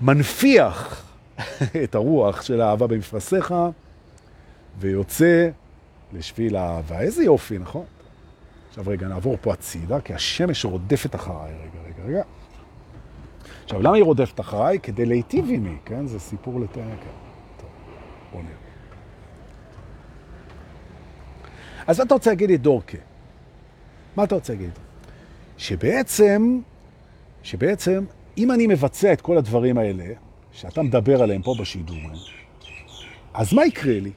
[0.00, 1.04] מנפיח
[1.84, 3.54] את הרוח של האהבה במפרסיך,
[4.78, 5.48] ויוצא
[6.12, 7.00] לשביל האהבה.
[7.00, 7.84] איזה יופי, נכון?
[8.72, 11.54] עכשיו רגע, נעבור פה הצידה, כי השמש רודפת אחריי.
[11.54, 12.22] רגע, רגע, רגע.
[13.64, 14.78] עכשיו, למה היא רודפת אחריי?
[14.78, 16.06] כדי להיטיב עימי, כן?
[16.06, 16.82] זה סיפור לתאר.
[16.82, 17.10] כן.
[17.60, 17.68] טוב,
[18.32, 18.54] בוא נראה.
[21.86, 22.98] אז מה אתה רוצה להגיד לי, דורקה?
[24.16, 24.78] מה אתה רוצה להגיד?
[25.56, 26.60] שבעצם,
[27.42, 28.04] שבעצם,
[28.38, 30.04] אם אני מבצע את כל הדברים האלה,
[30.52, 31.96] שאתה מדבר עליהם פה בשידור,
[33.34, 34.12] אז מה יקרה לי?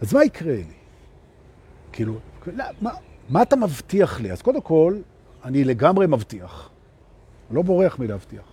[0.00, 0.64] אז מה יקרה לי?
[1.92, 2.18] כאילו,
[2.54, 2.90] לא, מה,
[3.28, 4.32] מה אתה מבטיח לי?
[4.32, 4.96] אז קודם כל,
[5.44, 6.70] אני לגמרי מבטיח.
[7.50, 8.44] לא בורח מלהבטיח,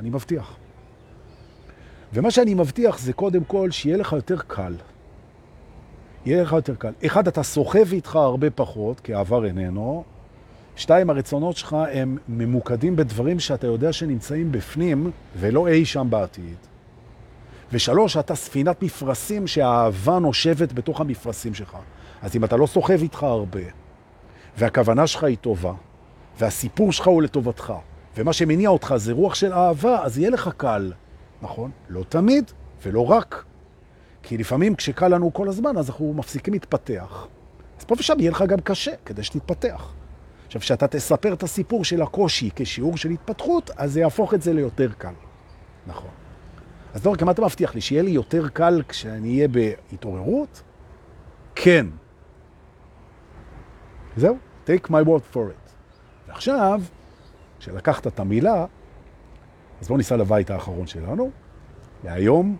[0.00, 0.56] אני מבטיח.
[2.12, 4.74] ומה שאני מבטיח זה קודם כל שיהיה לך יותר קל.
[6.26, 6.92] יהיה לך יותר קל.
[7.06, 10.04] אחד, אתה סוחב איתך הרבה פחות, כי העבר איננו.
[10.76, 16.56] שתיים, הרצונות שלך הם ממוקדים בדברים שאתה יודע שנמצאים בפנים, ולא אי שם בעתיד.
[17.72, 21.76] ושלוש, אתה ספינת מפרסים שהאהבה נושבת בתוך המפרסים שלך.
[22.22, 23.60] אז אם אתה לא סוחב איתך הרבה,
[24.58, 25.72] והכוונה שלך היא טובה,
[26.38, 27.72] והסיפור שלך הוא לטובתך,
[28.16, 30.92] ומה שמניע אותך זה רוח של אהבה, אז יהיה לך קל,
[31.42, 31.70] נכון?
[31.88, 32.50] לא תמיד,
[32.82, 33.44] ולא רק.
[34.22, 37.26] כי לפעמים כשקל לנו כל הזמן, אז אנחנו מפסיקים להתפתח.
[37.78, 39.92] אז פה ושם יהיה לך גם קשה, כדי שתתפתח.
[40.46, 44.52] עכשיו, כשאתה תספר את הסיפור של הקושי כשיעור של התפתחות, אז זה יהפוך את זה
[44.52, 45.12] ליותר קל.
[45.86, 46.10] נכון.
[46.94, 47.80] אז דורק, מה אתה מבטיח לי?
[47.80, 50.62] שיהיה לי יותר קל כשאני אהיה בהתעוררות?
[51.54, 51.86] כן.
[54.16, 54.36] זהו,
[54.66, 55.70] take my word for it.
[56.28, 56.82] ועכשיו,
[57.58, 58.66] כשלקחת את המילה,
[59.80, 61.30] אז בואו ניסע לבית האחרון שלנו,
[62.04, 62.56] להיום.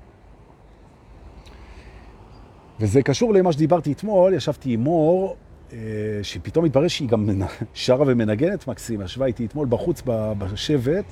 [2.81, 5.37] וזה קשור למה שדיברתי אתמול, ישבתי עם מור,
[5.73, 5.79] אה,
[6.23, 7.29] שפתאום התברר שהיא גם
[7.75, 10.03] שרה ומנגנת מקסימה, ישבה איתי אתמול בחוץ
[10.39, 11.05] בשבט,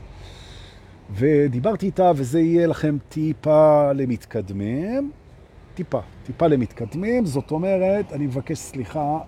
[1.10, 5.10] ודיברתי איתה, וזה יהיה לכם טיפה למתקדמים.
[5.74, 7.26] טיפה, טיפה למתקדמים.
[7.26, 9.18] זאת אומרת, אני מבקש סליחה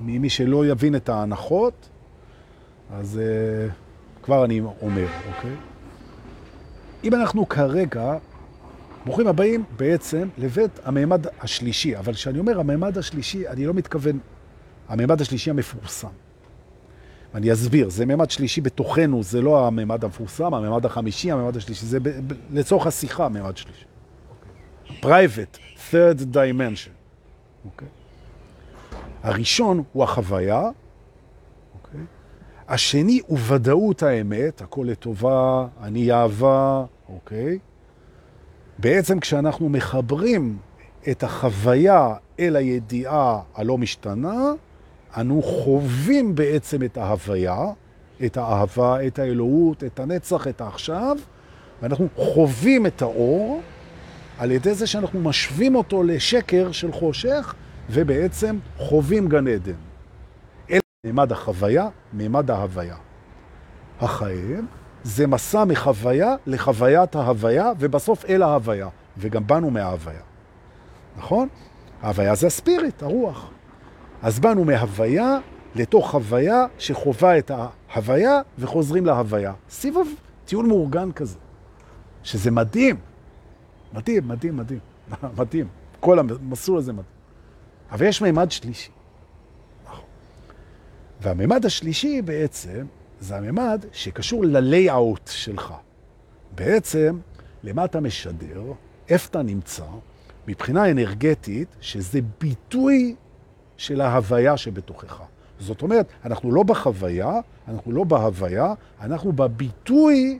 [0.00, 1.88] ממי שלא יבין את ההנחות,
[2.92, 3.72] אז uh,
[4.22, 5.54] כבר אני אומר, אוקיי?
[7.04, 8.16] אם אנחנו כרגע,
[9.06, 14.18] ברוכים הבאים בעצם לבית הממד השלישי, אבל כשאני אומר הממד השלישי, אני לא מתכוון
[14.88, 16.08] הממד השלישי המפורסם.
[17.34, 22.00] אני אסביר, זה ממד שלישי בתוכנו, זה לא הממד המפורסם, הממד החמישי, הממד השלישי, זה
[22.00, 23.84] ב, ב, לצורך השיחה, ממד שלישי.
[23.84, 25.04] Okay.
[25.04, 25.58] Private,
[25.90, 26.92] third dimension.
[27.66, 27.97] Okay.
[29.22, 30.72] הראשון הוא החוויה, okay.
[31.74, 32.00] אוקיי?
[32.68, 37.54] השני הוא ודאות האמת, הכל לטובה, אני אהבה, אוקיי?
[37.56, 37.68] Okay.
[38.78, 40.58] בעצם כשאנחנו מחברים
[41.10, 44.52] את החוויה אל הידיעה הלא משתנה,
[45.16, 47.58] אנו חווים בעצם את ההוויה,
[48.24, 51.16] את האהבה, את האלוהות, את הנצח, את העכשיו,
[51.82, 53.60] ואנחנו חווים את האור
[54.38, 57.54] על ידי זה שאנחנו משווים אותו לשקר של חושך,
[57.90, 59.72] ובעצם חווים גן עדן.
[60.70, 62.96] אל מימד החוויה, מימד ההוויה.
[64.00, 64.66] החיים
[65.02, 70.20] זה מסע מחוויה לחוויית ההוויה, ובסוף אל ההוויה, וגם באנו מההוויה.
[71.16, 71.48] נכון?
[72.02, 73.50] ההוויה זה הספיריט, הרוח.
[74.22, 75.38] אז באנו מהוויה
[75.74, 79.52] לתוך הוויה שחובה את ההוויה וחוזרים להוויה.
[79.70, 80.08] סיבוב
[80.44, 81.38] טיול מאורגן כזה,
[82.22, 82.96] שזה מדהים.
[83.92, 84.80] מדהים, מדהים, מדהים.
[85.38, 85.68] מדהים.
[86.00, 87.17] כל המסלול הזה מדהים.
[87.90, 88.90] אבל יש מימד שלישי.
[91.20, 92.86] והמימד השלישי בעצם
[93.20, 95.74] זה המימד שקשור ללייאוט שלך.
[96.54, 97.18] בעצם,
[97.62, 98.62] למה אתה משדר,
[99.08, 99.84] איפה אתה נמצא,
[100.48, 103.14] מבחינה אנרגטית, שזה ביטוי
[103.76, 105.22] של ההוויה שבתוכך.
[105.60, 107.32] זאת אומרת, אנחנו לא בחוויה,
[107.68, 110.38] אנחנו לא בהוויה, אנחנו בביטוי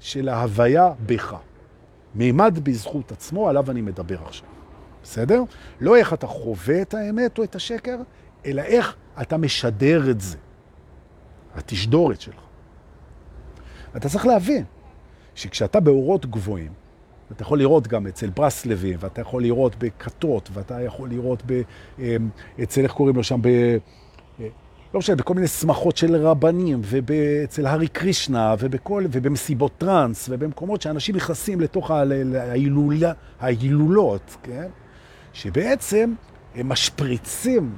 [0.00, 1.36] של ההוויה בך.
[2.14, 4.57] מימד בזכות עצמו, עליו אני מדבר עכשיו.
[5.02, 5.42] בסדר?
[5.80, 7.96] לא איך אתה חווה את האמת או את השקר,
[8.46, 10.36] אלא איך אתה משדר את זה.
[11.54, 12.40] התשדורת שלך.
[13.96, 14.64] אתה צריך להבין
[15.34, 16.72] שכשאתה באורות גבוהים,
[17.32, 21.42] אתה יכול לראות גם אצל ברסלבים, ואתה יכול לראות בכתות, ואתה יכול לראות
[21.98, 22.28] אמ,
[22.62, 24.48] אצל, איך קוראים לו שם, ב, אה,
[24.94, 31.16] לא משנה, בכל מיני שמחות של רבנים, ואצל הארי קרישנה, ובכל, ובמסיבות טראנס, ובמקומות שאנשים
[31.16, 31.90] נכנסים לתוך
[33.40, 34.68] ההילולות, כן?
[35.32, 36.14] שבעצם
[36.54, 37.74] הם משפריצים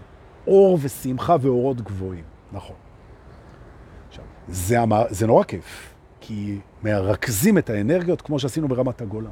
[0.46, 2.24] אור ושמחה ואורות גבוהים.
[2.53, 2.76] נכון.
[4.09, 4.76] עכשיו, זה,
[5.11, 9.30] זה נורא כיף, כי מרכזים את האנרגיות כמו שעשינו ברמת הגולן.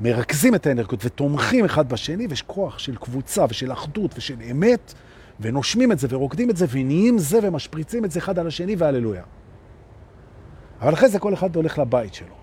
[0.00, 4.94] מרכזים את האנרגיות ותומכים אחד בשני, ויש כוח של קבוצה ושל אחדות ושל אמת,
[5.40, 9.22] ונושמים את זה ורוקדים את זה ונהיים זה ומשפריצים את זה אחד על השני והללויה.
[10.80, 12.34] אבל אחרי זה כל אחד הולך לבית שלו,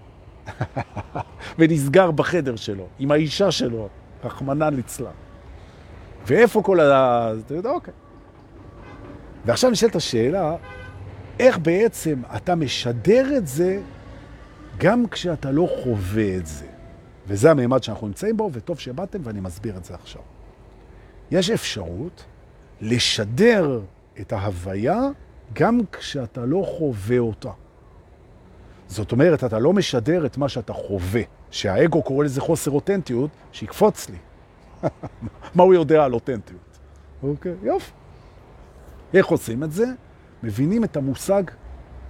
[1.60, 3.90] ונסגר בחדר שלו, עם האישה שלו,
[4.24, 5.12] רחמנן ליצלן.
[6.28, 7.32] ואיפה כל ה...
[7.46, 7.94] אתה יודע, אוקיי.
[9.46, 10.56] ועכשיו נשאלת השאלה,
[11.40, 13.82] איך בעצם אתה משדר את זה
[14.78, 16.66] גם כשאתה לא חווה את זה?
[17.28, 20.22] וזה המעמד שאנחנו נמצאים בו, וטוב שבאתם ואני מסביר את זה עכשיו.
[21.32, 22.26] יש אפשרות
[22.82, 23.80] לשדר
[24.20, 25.00] את ההוויה
[25.54, 27.52] גם כשאתה לא חווה אותה.
[28.88, 31.22] זאת אומרת, אתה לא משדר את מה שאתה חווה,
[31.52, 34.18] שהאגו קורא לזה חוסר אותנטיות, שיקפוץ לי.
[35.56, 36.78] מה הוא יודע על אותנטיות?
[37.24, 37.92] אוקיי, יופי.
[39.14, 39.86] איך עושים את זה?
[40.44, 41.44] מבינים את המושג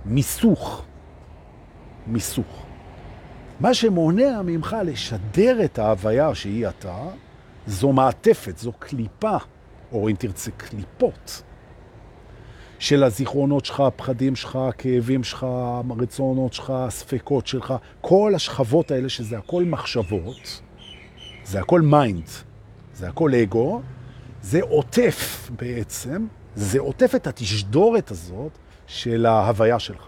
[0.06, 0.86] מיסוך.
[2.08, 2.66] מיסוך.
[3.60, 6.98] מה שמונע ממך לשדר את ההוויה שהיא אתה,
[7.68, 9.38] זו מעטפת, זו קליפה,
[9.92, 11.42] או אם תרצה קליפות,
[12.80, 15.46] של הזיכרונות שלך, הפחדים שלך, הכאבים שלך,
[15.90, 20.62] הרצונות שלך, הספקות שלך, כל השכבות האלה, שזה הכל מחשבות,
[21.46, 22.30] זה הכל mind,
[22.94, 23.82] זה הכל אגו,
[24.42, 28.52] זה עוטף בעצם, זה עוטף את התשדורת הזאת
[28.88, 30.08] של ההוויה שלך.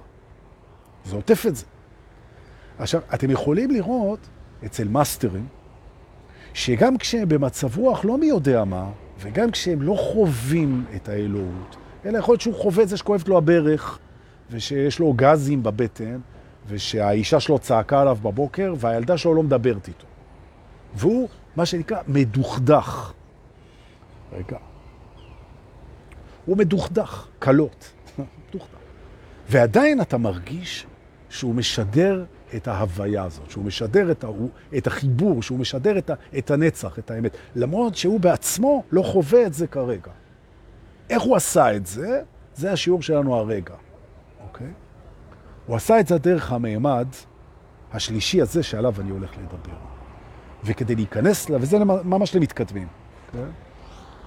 [1.06, 1.66] זה עוטף את זה.
[2.80, 4.20] עכשיו, אתם יכולים לראות
[4.66, 5.48] אצל מאסטרים,
[6.54, 8.90] שגם כשהם במצב רוח לא מי יודע מה,
[9.20, 13.38] וגם כשהם לא חווים את האלוהות, אלא יכול להיות שהוא חווה את זה שכואבת לו
[13.38, 14.00] הברך,
[14.52, 16.20] ושיש לו גזים בבטן,
[16.68, 20.06] ושהאישה שלו צעקה עליו בבוקר, והילדה שלו לא מדברת איתו.
[20.96, 23.12] והוא, מה שנקרא, מדוכדך.
[24.34, 24.58] רגע.
[26.46, 27.92] הוא מדוכדך, קלות.
[28.50, 28.76] מדוכדך.
[29.50, 30.86] ועדיין אתה מרגיש
[31.30, 32.26] שהוא משדר
[32.56, 34.28] את ההוויה הזאת, שהוא משדר את, ה,
[34.78, 39.46] את החיבור, שהוא משדר את, ה, את הנצח, את האמת, למרות שהוא בעצמו לא חווה
[39.46, 40.12] את זה כרגע.
[41.10, 42.22] איך הוא עשה את זה?
[42.56, 43.76] זה השיעור שלנו הרגע,
[44.44, 44.68] אוקיי?
[45.66, 47.08] הוא עשה את זה דרך המימד
[47.94, 49.78] השלישי הזה שעליו אני הולך לדבר.
[50.64, 52.88] וכדי להיכנס לה, וזה ממש למתכתבים,
[53.32, 53.50] כן?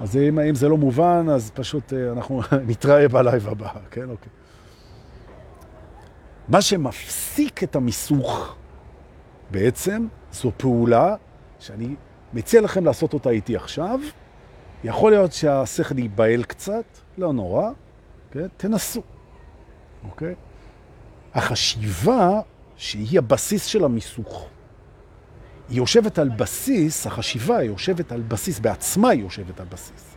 [0.01, 4.11] אז אם, אם זה לא מובן, אז פשוט אה, אנחנו נתראה בלייב הבא, כן?
[4.11, 4.29] אוקיי.
[6.49, 8.57] מה שמפסיק את המיסוך
[9.51, 11.15] בעצם זו פעולה
[11.59, 11.95] שאני
[12.33, 14.01] מציע לכם לעשות אותה איתי עכשיו.
[14.85, 16.85] יכול להיות שהשכל ייבהל קצת,
[17.19, 17.71] לא נורא,
[18.31, 18.47] כן?
[18.57, 19.03] תנסו,
[20.05, 20.35] אוקיי?
[21.35, 22.41] החשיבה
[22.77, 24.49] שהיא הבסיס של המיסוך.
[25.69, 30.17] היא יושבת על בסיס, החשיבה היא יושבת על בסיס, בעצמה היא יושבת על בסיס,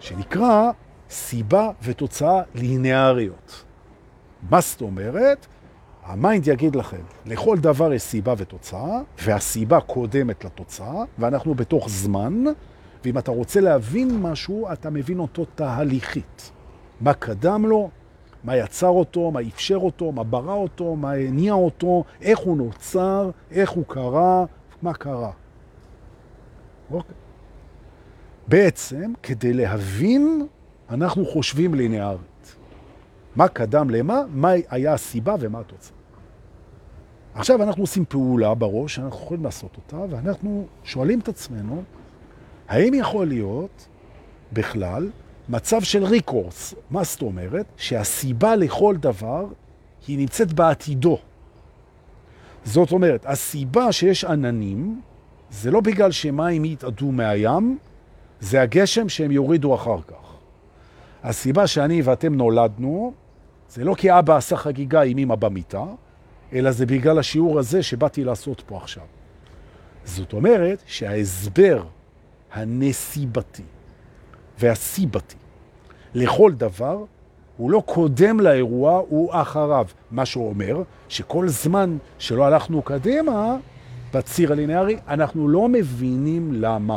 [0.00, 0.70] שנקרא
[1.10, 3.64] סיבה ותוצאה לינאריות.
[4.50, 5.46] מה זאת אומרת?
[6.04, 12.44] ה mind יגיד לכם, לכל דבר יש סיבה ותוצאה, והסיבה קודמת לתוצאה, ואנחנו בתוך זמן,
[13.04, 16.50] ואם אתה רוצה להבין משהו, אתה מבין אותו תהליכית.
[17.00, 17.90] מה קדם לו,
[18.44, 23.30] מה יצר אותו, מה אפשר אותו, מה ברא אותו, מה הניע אותו, איך הוא נוצר,
[23.50, 24.44] איך הוא קרה,
[24.82, 25.30] מה קרה.
[26.90, 27.14] אוקיי.
[28.48, 30.46] בעצם, כדי להבין,
[30.90, 32.56] אנחנו חושבים ליניארית.
[33.36, 35.96] מה קדם למה, מה היה הסיבה ומה התוצאה.
[37.34, 41.82] עכשיו אנחנו עושים פעולה בראש, אנחנו יכולים לעשות אותה, ואנחנו שואלים את עצמנו,
[42.72, 43.88] האם יכול להיות
[44.52, 45.10] בכלל
[45.48, 46.74] מצב של ריקורס?
[46.90, 47.66] מה זאת אומרת?
[47.76, 49.46] שהסיבה לכל דבר
[50.08, 51.18] היא נמצאת בעתידו.
[52.64, 55.00] זאת אומרת, הסיבה שיש עננים,
[55.50, 57.78] זה לא בגלל שמים יתאדו מהים,
[58.40, 60.36] זה הגשם שהם יורידו אחר כך.
[61.22, 63.12] הסיבה שאני ואתם נולדנו,
[63.68, 65.84] זה לא כי אבא עשה חגיגה עם אמא במיטה,
[66.52, 69.04] אלא זה בגלל השיעור הזה שבאתי לעשות פה עכשיו.
[70.04, 71.84] זאת אומרת שההסבר
[72.52, 73.62] הנסיבתי
[74.58, 75.36] והסיבתי
[76.14, 77.04] לכל דבר
[77.56, 79.86] הוא לא קודם לאירוע, הוא אחריו.
[80.10, 83.56] מה שהוא אומר, שכל זמן שלא הלכנו קדימה
[84.14, 86.96] בציר הלינארי, אנחנו לא מבינים למה.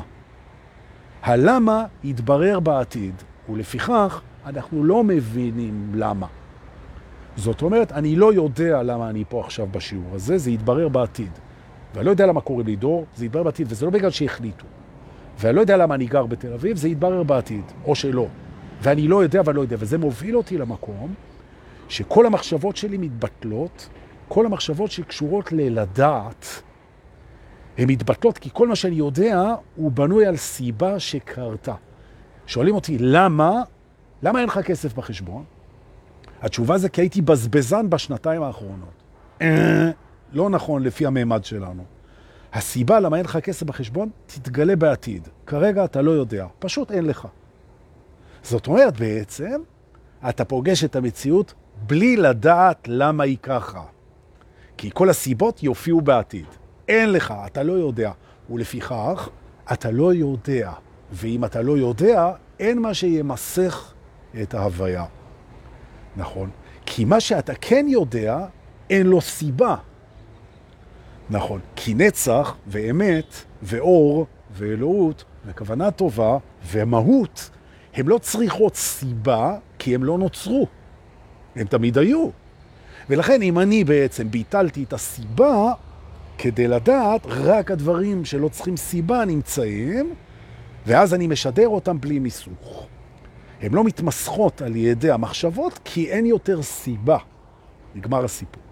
[1.24, 3.14] הלמה יתברר בעתיד,
[3.50, 6.28] ולפיכך אנחנו לא מבינים למה.
[7.36, 11.32] זאת אומרת, אני לא יודע למה אני פה עכשיו בשיעור הזה, זה יתברר בעתיד.
[11.94, 14.66] ואני לא יודע למה קוראים לי דור, זה יתברר בעתיד, וזה לא בגלל שהחליטו.
[15.40, 18.28] ואני לא יודע למה אני גר בתל אביב, זה יתברר בעתיד, או שלא.
[18.82, 21.14] ואני לא יודע ואני לא יודע, וזה מוביל אותי למקום
[21.90, 23.90] שכל המחשבות שלי מתבטלות,
[24.28, 26.62] כל המחשבות שקשורות ללדעת,
[27.78, 31.76] הן מתבטלות כי כל מה שאני יודע הוא בנוי על סיבה שקרתה.
[32.48, 33.62] שואלים אותי, למה?
[34.24, 35.44] למה אין לך כסף בחשבון?
[36.42, 39.04] התשובה זה כי הייתי בזבזן בשנתיים האחרונות.
[39.42, 39.90] אה,
[40.34, 41.95] לא נכון לפי הממד שלנו.
[42.56, 45.28] הסיבה למה אין לך כסף בחשבון תתגלה בעתיד.
[45.46, 47.28] כרגע אתה לא יודע, פשוט אין לך.
[48.44, 49.62] זאת אומרת, בעצם,
[50.30, 51.54] אתה פוגש את המציאות
[51.88, 53.82] בלי לדעת למה היא ככה.
[54.78, 56.46] כי כל הסיבות יופיעו בעתיד.
[56.88, 58.12] אין לך, אתה לא יודע.
[58.50, 59.30] ולפיכך,
[59.74, 60.72] אתה לא יודע.
[61.12, 63.94] ואם אתה לא יודע, אין מה שימסך
[64.42, 65.06] את ההוויה.
[66.16, 66.50] נכון.
[66.86, 68.46] כי מה שאתה כן יודע,
[68.90, 69.76] אין לו סיבה.
[71.30, 71.60] נכון.
[71.76, 76.38] כי נצח ואמת ואור ואלוהות וכוונה טובה
[76.72, 77.50] ומהות
[77.96, 80.68] הן לא צריכות סיבה, כי הן לא נוצרו.
[81.56, 82.30] הן תמיד היו.
[83.10, 85.74] ולכן אם אני בעצם ביטלתי את הסיבה,
[86.38, 90.14] כדי לדעת, רק הדברים שלא צריכים סיבה נמצאים,
[90.88, 92.88] ואז אני משדר אותם בלי מיסוך.
[93.62, 97.18] הן לא מתמסכות על ידי המחשבות, כי אין יותר סיבה.
[97.96, 98.65] נגמר הסיפור.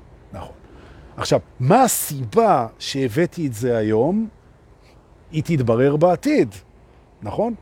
[1.17, 4.27] עכשיו, מה הסיבה שהבאתי את זה היום?
[5.31, 6.55] היא תתברר בעתיד,
[7.21, 7.53] נכון?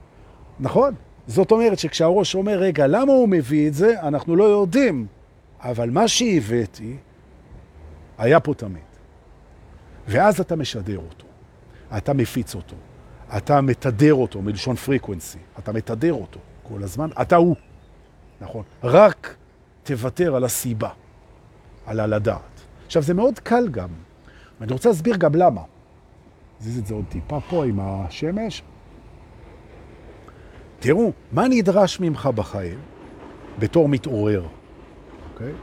[0.59, 0.93] נכון.
[1.27, 4.01] זאת אומרת שכשהראש אומר, רגע, למה הוא מביא את זה?
[4.01, 5.07] אנחנו לא יודעים.
[5.59, 6.97] אבל מה שהבאתי
[8.17, 8.83] היה פה תמיד.
[10.07, 11.25] ואז אתה משדר אותו,
[11.97, 12.75] אתה מפיץ אותו,
[13.37, 17.55] אתה מתדר אותו, מלשון פריקוונסי, אתה מתדר אותו כל הזמן, אתה הוא,
[18.41, 18.63] נכון?
[18.83, 19.35] רק
[19.83, 20.89] תוותר על הסיבה,
[21.85, 22.60] על הלדעת.
[22.91, 23.89] עכשיו, זה מאוד קל גם,
[24.59, 25.61] ואני רוצה להסביר גם למה.
[26.59, 28.63] נזיז את זה עוד טיפה פה עם השמש.
[30.79, 32.79] תראו, מה נדרש ממך בחיים
[33.59, 34.47] בתור מתעורר,
[35.33, 35.53] אוקיי?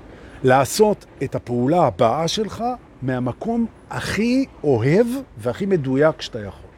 [0.42, 2.64] לעשות את הפעולה הבאה שלך
[3.02, 5.06] מהמקום הכי אוהב
[5.38, 6.70] והכי מדויק שאתה יכול.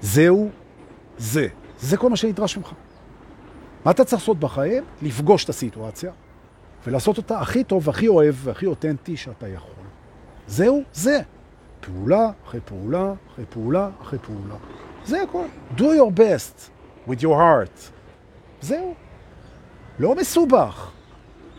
[0.00, 0.50] זהו
[1.18, 1.46] זה.
[1.80, 2.72] זה כל מה שנדרש ממך.
[3.84, 4.84] מה אתה צריך לעשות בחיים?
[5.02, 6.12] לפגוש את הסיטואציה
[6.86, 9.84] ולעשות אותה הכי טוב, הכי אוהב והכי אותנטי שאתה יכול.
[10.46, 11.20] זהו זה.
[11.80, 14.54] פעולה אחרי פעולה אחרי פעולה אחרי פעולה.
[15.04, 15.44] זה הכל.
[15.76, 16.70] Do your best.
[17.08, 17.90] with your heart.
[18.60, 18.94] זהו.
[19.98, 20.90] לא מסובך.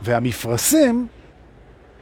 [0.03, 1.05] והמפרסם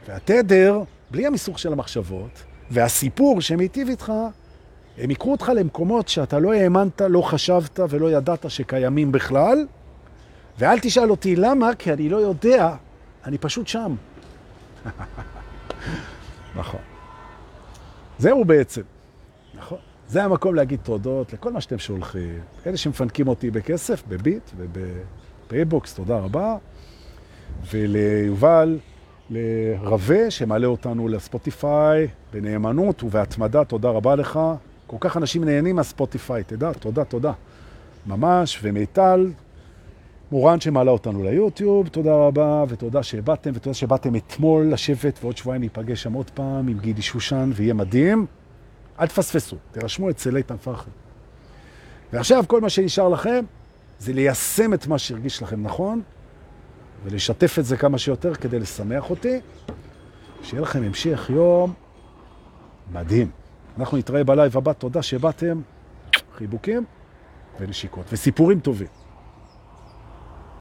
[0.08, 4.12] והתדר, בלי המסוך של המחשבות, והסיפור שמיטיב איתך,
[4.98, 9.66] הם יקרו אותך למקומות שאתה לא האמנת, לא חשבת ולא ידעת שקיימים בכלל.
[10.58, 12.74] ואל תשאל אותי למה, כי אני לא יודע,
[13.28, 13.94] אני פשוט שם.
[16.56, 16.80] נכון.
[18.18, 18.82] זהו בעצם.
[19.54, 19.78] נכון.
[20.08, 22.40] זה המקום להגיד תודות לכל מה שאתם שולחים.
[22.66, 26.56] אלה שמפנקים אותי בכסף, בביט ובפייבוקס, תודה רבה.
[27.70, 28.78] וליובל,
[29.30, 34.40] לרווה, שמעלה אותנו לספוטיפיי בנאמנות ובהתמדה, תודה רבה לך.
[34.86, 37.32] כל כך אנשים נהנים מהספוטיפיי, תדע, תודה, תודה.
[38.06, 39.30] ממש, ומיטל,
[40.32, 46.02] מורן שמעלה אותנו ליוטיוב, תודה רבה, ותודה שבאתם, ותודה שבאתם אתמול לשבת, ועוד שבועיים ניפגש
[46.02, 48.26] שם עוד פעם עם גידי שושן, ויהיה מדהים.
[49.00, 50.90] אל תפספסו, תרשמו אצל איתן פרחי.
[52.12, 53.44] ועכשיו כל מה שנשאר לכם
[53.98, 56.02] זה ליישם את מה שהרגיש לכם נכון,
[57.04, 59.40] ולשתף את זה כמה שיותר כדי לשמח אותי.
[60.42, 61.72] שיהיה לכם המשך יום
[62.92, 63.30] מדהים.
[63.78, 65.60] אנחנו נתראה בלייב הבא, תודה שבאתם,
[66.36, 66.84] חיבוקים.
[67.60, 68.97] ונשיקות, וסיפורים טובים.